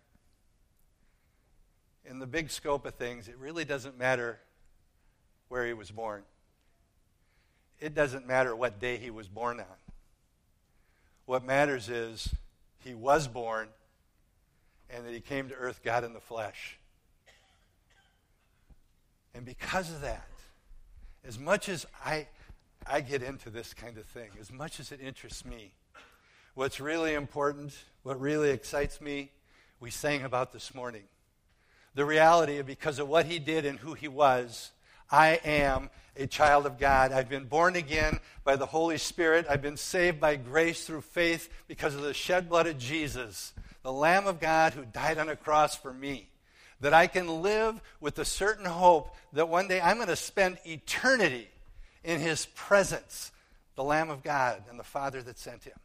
In 2.05 2.19
the 2.19 2.27
big 2.27 2.51
scope 2.51 2.85
of 2.85 2.95
things, 2.95 3.27
it 3.27 3.37
really 3.37 3.65
doesn't 3.65 3.97
matter 3.97 4.39
where 5.49 5.65
he 5.65 5.73
was 5.73 5.91
born. 5.91 6.23
It 7.79 7.93
doesn't 7.93 8.27
matter 8.27 8.55
what 8.55 8.79
day 8.79 8.97
he 8.97 9.09
was 9.09 9.27
born 9.27 9.59
on. 9.59 9.65
What 11.25 11.43
matters 11.43 11.89
is 11.89 12.33
he 12.83 12.93
was 12.93 13.27
born 13.27 13.69
and 14.89 15.05
that 15.05 15.13
he 15.13 15.19
came 15.19 15.49
to 15.49 15.55
earth, 15.55 15.81
God 15.83 16.03
in 16.03 16.13
the 16.13 16.19
flesh. 16.19 16.77
And 19.33 19.45
because 19.45 19.91
of 19.91 20.01
that, 20.01 20.27
as 21.27 21.37
much 21.37 21.67
as 21.67 21.85
I, 22.05 22.27
I 22.87 23.01
get 23.01 23.23
into 23.23 23.49
this 23.49 23.73
kind 23.73 23.97
of 23.97 24.05
thing, 24.05 24.29
as 24.39 24.51
much 24.51 24.79
as 24.79 24.91
it 24.91 25.01
interests 25.01 25.43
me, 25.43 25.73
What's 26.55 26.79
really 26.79 27.13
important, 27.13 27.73
what 28.03 28.17
really 28.21 28.49
excites 28.49 29.01
me, 29.01 29.29
we 29.81 29.91
sang 29.91 30.23
about 30.23 30.53
this 30.53 30.73
morning. 30.73 31.03
The 31.95 32.05
reality 32.05 32.59
of 32.59 32.65
because 32.65 32.97
of 32.97 33.09
what 33.09 33.25
he 33.25 33.39
did 33.39 33.65
and 33.65 33.77
who 33.77 33.93
he 33.93 34.07
was, 34.07 34.71
I 35.09 35.39
am 35.45 35.89
a 36.17 36.27
child 36.27 36.65
of 36.65 36.79
God. 36.79 37.11
I've 37.11 37.29
been 37.29 37.45
born 37.45 37.75
again 37.75 38.19
by 38.43 38.55
the 38.55 38.65
Holy 38.65 38.97
Spirit. 38.97 39.45
I've 39.49 39.61
been 39.61 39.77
saved 39.77 40.19
by 40.19 40.35
grace 40.35 40.85
through 40.85 41.01
faith 41.01 41.49
because 41.67 41.95
of 41.95 42.01
the 42.01 42.13
shed 42.13 42.49
blood 42.49 42.67
of 42.67 42.77
Jesus, 42.77 43.53
the 43.83 43.91
Lamb 43.91 44.27
of 44.27 44.39
God 44.39 44.73
who 44.73 44.85
died 44.85 45.17
on 45.17 45.29
a 45.29 45.35
cross 45.35 45.75
for 45.75 45.93
me. 45.93 46.29
That 46.81 46.93
I 46.93 47.07
can 47.07 47.41
live 47.41 47.81
with 48.01 48.19
a 48.19 48.25
certain 48.25 48.65
hope 48.65 49.15
that 49.33 49.49
one 49.49 49.67
day 49.67 49.79
I'm 49.79 49.95
going 49.95 50.07
to 50.07 50.15
spend 50.15 50.57
eternity 50.65 51.47
in 52.03 52.19
his 52.19 52.45
presence, 52.47 53.31
the 53.75 53.83
Lamb 53.83 54.09
of 54.09 54.23
God 54.23 54.63
and 54.69 54.79
the 54.79 54.83
Father 54.83 55.21
that 55.23 55.39
sent 55.39 55.63
him. 55.63 55.77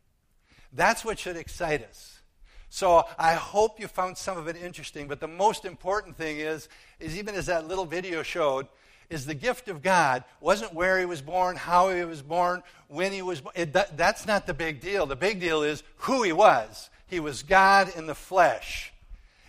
That's 0.73 1.05
what 1.05 1.19
should 1.19 1.37
excite 1.37 1.83
us. 1.89 2.21
So 2.69 3.05
I 3.19 3.35
hope 3.35 3.81
you 3.81 3.89
found 3.89 4.17
some 4.17 4.39
of 4.39 4.47
it 4.47 4.57
interesting, 4.57 5.09
but 5.09 5.21
the 5.21 5.27
most 5.27 5.65
important 5.65 6.17
thing 6.17 6.39
is, 6.39 6.69
is 7.01 7.17
even 7.17 7.35
as 7.35 7.47
that 7.47 7.67
little 7.67 7.85
video 7.85 8.23
showed, 8.23 8.69
is 9.11 9.27
the 9.27 9.35
gift 9.35 9.69
of 9.69 9.83
God 9.83 10.25
wasn't 10.41 10.73
where 10.73 10.99
he 10.99 11.05
was 11.05 11.21
born, 11.21 11.57
how 11.57 11.91
he 11.91 12.05
was 12.05 12.23
born, 12.23 12.63
when 12.89 13.13
he 13.13 13.23
was 13.23 13.41
born. 13.41 13.55
That, 13.73 13.97
that's 13.97 14.27
not 14.27 14.47
the 14.47 14.55
big 14.55 14.81
deal. 14.81 15.05
The 15.05 15.17
big 15.17 15.41
deal 15.41 15.63
is 15.63 15.83
who 15.97 16.23
he 16.23 16.33
was. 16.33 16.89
He 17.09 17.21
was 17.21 17.43
God 17.43 17.93
in 17.97 18.07
the 18.07 18.15
flesh. 18.15 18.93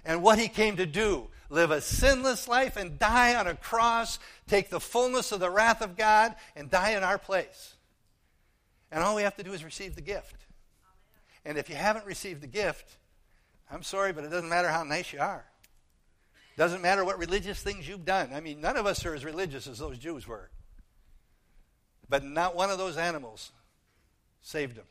And 0.04 0.24
what 0.24 0.40
he 0.40 0.48
came 0.48 0.78
to 0.78 0.86
do 0.88 1.28
live 1.50 1.70
a 1.70 1.80
sinless 1.80 2.48
life 2.48 2.76
and 2.76 2.98
die 2.98 3.36
on 3.36 3.46
a 3.46 3.54
cross, 3.54 4.18
take 4.48 4.70
the 4.70 4.80
fullness 4.80 5.32
of 5.32 5.40
the 5.40 5.50
wrath 5.50 5.82
of 5.82 5.96
God, 5.96 6.36
and 6.56 6.72
die 6.72 6.92
in 6.92 7.04
our 7.04 7.20
place. 7.20 7.76
And 8.92 9.04
all 9.04 9.16
we 9.16 9.22
have 9.22 9.36
to 9.38 9.44
do 9.44 9.54
is 9.54 9.64
receive 9.64 9.96
the 9.96 10.02
gift. 10.02 10.36
And 11.46 11.58
if 11.58 11.70
you 11.70 11.76
haven't 11.76 12.06
received 12.06 12.42
the 12.42 12.48
gift, 12.48 12.98
I'm 13.72 13.84
sorry, 13.84 14.12
but 14.12 14.24
it 14.24 14.32
doesn't 14.32 14.50
matter 14.50 14.70
how 14.70 14.84
nice 14.84 15.14
you 15.14 15.20
are. 15.20 15.46
Doesn't 16.62 16.84
matter 16.84 17.04
what 17.04 17.18
religious 17.18 17.60
things 17.60 17.88
you've 17.88 18.06
done. 18.06 18.30
I 18.36 18.40
mean, 18.40 18.62
none 18.62 18.78
of 18.78 18.86
us 18.86 19.04
are 19.08 19.16
as 19.16 19.26
religious 19.26 19.66
as 19.66 19.80
those 19.80 19.98
Jews 19.98 20.28
were. 20.28 20.52
But 22.08 22.24
not 22.24 22.56
one 22.56 22.70
of 22.70 22.78
those 22.78 22.98
animals 22.98 23.52
saved 24.44 24.76
them. 24.76 24.86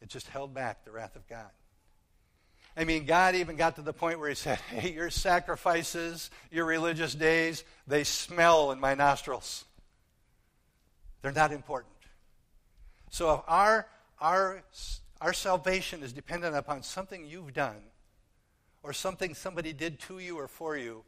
It 0.00 0.08
just 0.08 0.28
held 0.28 0.54
back 0.54 0.84
the 0.84 0.92
wrath 0.92 1.16
of 1.16 1.26
God. 1.26 1.50
I 2.76 2.84
mean, 2.84 3.06
God 3.06 3.34
even 3.34 3.56
got 3.56 3.74
to 3.74 3.82
the 3.82 3.92
point 3.92 4.20
where 4.20 4.28
He 4.28 4.36
said, 4.36 4.58
Hey, 4.70 4.92
your 4.92 5.10
sacrifices, 5.10 6.30
your 6.52 6.64
religious 6.64 7.12
days, 7.12 7.64
they 7.88 8.04
smell 8.04 8.70
in 8.70 8.78
my 8.78 8.94
nostrils. 8.94 9.64
They're 11.22 11.32
not 11.32 11.50
important. 11.50 11.92
So 13.10 13.34
if 13.34 13.40
our 13.48 13.88
our, 14.20 14.62
our 15.20 15.32
salvation 15.32 16.04
is 16.04 16.12
dependent 16.12 16.54
upon 16.54 16.84
something 16.84 17.26
you've 17.26 17.52
done 17.52 17.82
or 18.82 18.92
something 18.92 19.34
somebody 19.34 19.72
did 19.72 19.98
to 20.00 20.18
you 20.18 20.38
or 20.38 20.48
for 20.48 20.76
you. 20.76 21.04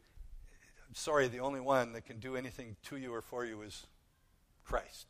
I'm 0.87 0.95
sorry, 0.95 1.27
the 1.27 1.39
only 1.39 1.59
one 1.59 1.93
that 1.93 2.05
can 2.05 2.19
do 2.19 2.35
anything 2.35 2.75
to 2.83 2.97
you 2.97 3.13
or 3.13 3.21
for 3.21 3.45
you 3.45 3.61
is 3.61 3.85
Christ. 4.63 5.07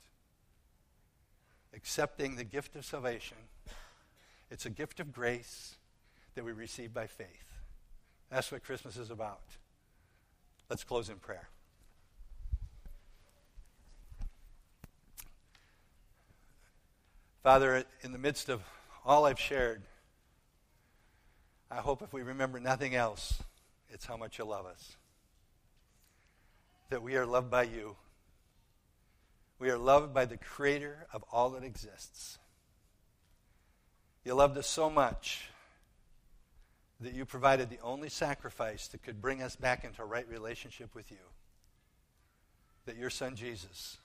Accepting 1.74 2.36
the 2.36 2.44
gift 2.44 2.76
of 2.76 2.86
salvation, 2.86 3.38
it's 4.50 4.66
a 4.66 4.70
gift 4.70 5.00
of 5.00 5.12
grace 5.12 5.76
that 6.36 6.44
we 6.44 6.52
receive 6.52 6.94
by 6.94 7.08
faith. 7.08 7.28
That's 8.30 8.52
what 8.52 8.64
Christmas 8.64 8.98
is 8.98 9.12
about. 9.12 9.42
Let's 10.70 10.84
close 10.84 11.10
in 11.10 11.18
prayer. 11.18 11.50
Father, 17.44 17.84
in 18.02 18.12
the 18.12 18.18
midst 18.18 18.50
of 18.50 18.64
all 19.06 19.26
I've 19.26 19.40
shared, 19.40 19.84
I 21.70 21.78
hope 21.78 22.02
if 22.02 22.14
we 22.14 22.22
remember 22.22 22.60
nothing 22.60 22.96
else, 22.96 23.42
it's 23.90 24.06
how 24.06 24.18
much 24.18 24.38
you 24.38 24.46
love 24.46 24.66
us. 24.66 24.96
That 26.90 27.02
we 27.02 27.16
are 27.16 27.26
loved 27.26 27.50
by 27.50 27.64
you. 27.64 27.96
We 29.58 29.70
are 29.70 29.78
loved 29.78 30.14
by 30.14 30.26
the 30.26 30.38
creator 30.38 31.08
of 31.14 31.24
all 31.32 31.52
that 31.52 31.64
exists. 31.64 32.38
You 34.24 34.34
loved 34.34 34.58
us 34.58 34.68
so 34.68 34.90
much 34.90 35.50
that 37.00 37.14
you 37.14 37.26
provided 37.26 37.70
the 37.70 37.80
only 37.82 38.10
sacrifice 38.10 38.88
that 38.88 39.04
could 39.04 39.22
bring 39.22 39.42
us 39.42 39.56
back 39.56 39.84
into 39.84 40.02
a 40.02 40.06
right 40.06 40.28
relationship 40.30 40.94
with 40.96 41.12
you. 41.12 41.18
That 42.86 42.98
your 42.98 43.10
son 43.10 43.36
Jesus 43.36 43.98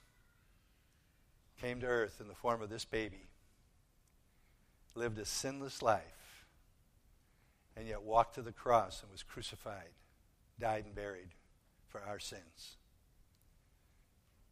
came 1.61 1.81
to 1.81 1.87
earth 1.87 2.21
in 2.21 2.29
the 2.29 2.35
form 2.35 2.63
of 2.63 2.71
this 2.71 2.85
baby 2.85 3.31
lived 4.95 5.19
a 5.19 5.25
sinless 5.25 5.83
life, 5.83 6.20
and 7.81 7.89
yet 7.89 8.03
walked 8.03 8.35
to 8.35 8.43
the 8.43 8.53
cross 8.53 9.03
and 9.03 9.11
was 9.11 9.23
crucified, 9.23 9.89
died, 10.59 10.85
and 10.85 10.95
buried 10.95 11.31
for 11.89 12.03
our 12.03 12.19
sins. 12.19 12.77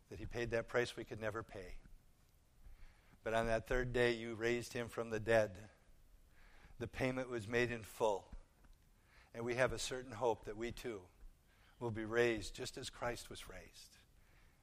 That 0.09 0.19
he 0.19 0.25
paid 0.25 0.51
that 0.53 0.67
price 0.67 0.97
we 0.97 1.05
could 1.05 1.21
never 1.21 1.43
pay. 1.43 1.75
But 3.23 3.35
on 3.35 3.47
that 3.47 3.69
third 3.69 3.93
day, 3.93 4.15
you 4.15 4.35
raised 4.35 4.73
him 4.73 4.89
from 4.89 5.11
the 5.11 5.21
dead. 5.21 5.51
The 6.79 6.87
payment 6.87 7.29
was 7.29 7.47
made 7.47 7.71
in 7.71 7.83
full. 7.83 8.25
And 9.35 9.45
we 9.45 9.57
have 9.57 9.75
a 9.75 9.79
certain 9.79 10.13
hope 10.13 10.47
that 10.47 10.57
we 10.57 10.73
too 10.73 11.03
will 11.81 11.91
be 11.91 12.07
raised 12.07 12.55
just 12.55 12.79
as 12.79 12.89
Christ 12.89 13.29
was 13.29 13.47
raised, 13.47 13.99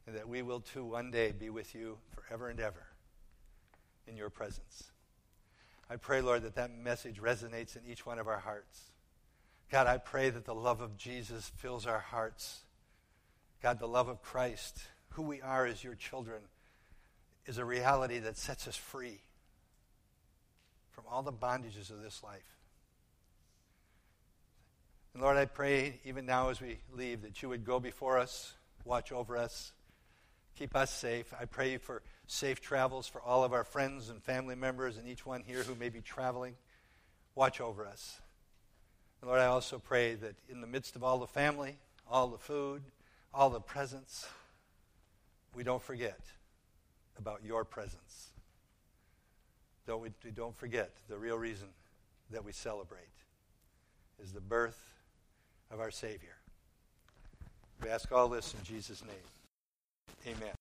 and 0.07 0.15
that 0.15 0.27
we 0.27 0.41
will 0.41 0.59
too 0.59 0.83
one 0.83 1.11
day 1.11 1.31
be 1.31 1.51
with 1.51 1.75
you 1.75 1.99
forever 2.09 2.49
and 2.49 2.59
ever 2.59 2.87
in 4.07 4.17
your 4.17 4.31
presence. 4.31 4.89
I 5.89 5.97
pray, 5.97 6.21
Lord, 6.21 6.43
that 6.43 6.55
that 6.55 6.71
message 6.75 7.21
resonates 7.21 7.75
in 7.75 7.83
each 7.89 8.05
one 8.05 8.17
of 8.17 8.27
our 8.27 8.39
hearts. 8.39 8.91
God, 9.69 9.87
I 9.87 9.97
pray 9.97 10.29
that 10.29 10.45
the 10.45 10.55
love 10.55 10.81
of 10.81 10.97
Jesus 10.97 11.51
fills 11.57 11.85
our 11.85 11.99
hearts. 11.99 12.61
God, 13.61 13.79
the 13.79 13.87
love 13.87 14.07
of 14.07 14.21
Christ, 14.21 14.79
who 15.09 15.23
we 15.23 15.41
are 15.41 15.65
as 15.65 15.83
your 15.83 15.95
children, 15.95 16.41
is 17.45 17.57
a 17.57 17.65
reality 17.65 18.19
that 18.19 18.37
sets 18.37 18.67
us 18.67 18.75
free 18.75 19.21
from 20.91 21.03
all 21.09 21.21
the 21.21 21.33
bondages 21.33 21.91
of 21.91 22.01
this 22.01 22.23
life. 22.23 22.57
And 25.13 25.21
Lord, 25.21 25.37
I 25.37 25.45
pray 25.45 25.99
even 26.03 26.25
now 26.25 26.49
as 26.49 26.59
we 26.59 26.79
leave 26.93 27.21
that 27.21 27.41
you 27.41 27.49
would 27.49 27.63
go 27.63 27.79
before 27.79 28.17
us, 28.17 28.53
watch 28.83 29.11
over 29.11 29.37
us, 29.37 29.71
keep 30.57 30.75
us 30.75 30.91
safe. 30.91 31.33
I 31.39 31.45
pray 31.45 31.77
for 31.77 32.01
safe 32.27 32.61
travels 32.61 33.07
for 33.07 33.21
all 33.21 33.43
of 33.43 33.53
our 33.53 33.63
friends 33.63 34.09
and 34.09 34.21
family 34.23 34.55
members 34.55 34.97
and 34.97 35.07
each 35.07 35.25
one 35.25 35.43
here 35.45 35.63
who 35.63 35.75
may 35.75 35.89
be 35.89 36.01
traveling. 36.01 36.55
Watch 37.35 37.61
over 37.61 37.85
us. 37.85 38.19
And 39.21 39.29
Lord, 39.29 39.41
I 39.41 39.45
also 39.45 39.79
pray 39.79 40.15
that 40.15 40.35
in 40.49 40.61
the 40.61 40.67
midst 40.67 40.95
of 40.95 41.03
all 41.03 41.17
the 41.17 41.27
family, 41.27 41.77
all 42.09 42.27
the 42.27 42.37
food, 42.37 42.83
all 43.33 43.49
the 43.49 43.59
presents, 43.59 44.27
we 45.55 45.63
don't 45.63 45.81
forget 45.81 46.19
about 47.17 47.41
your 47.43 47.63
presence. 47.63 48.29
Don't 49.87 50.01
we, 50.01 50.09
we 50.23 50.31
don't 50.31 50.55
forget 50.55 50.91
the 51.09 51.17
real 51.17 51.37
reason 51.37 51.67
that 52.31 52.43
we 52.43 52.51
celebrate 52.51 53.01
is 54.21 54.31
the 54.31 54.41
birth 54.41 54.93
of 55.71 55.79
our 55.79 55.91
Savior. 55.91 56.35
We 57.83 57.89
ask 57.89 58.11
all 58.11 58.27
this 58.27 58.53
in 58.57 58.63
Jesus' 58.63 59.03
name. 59.03 60.35
Amen. 60.35 60.55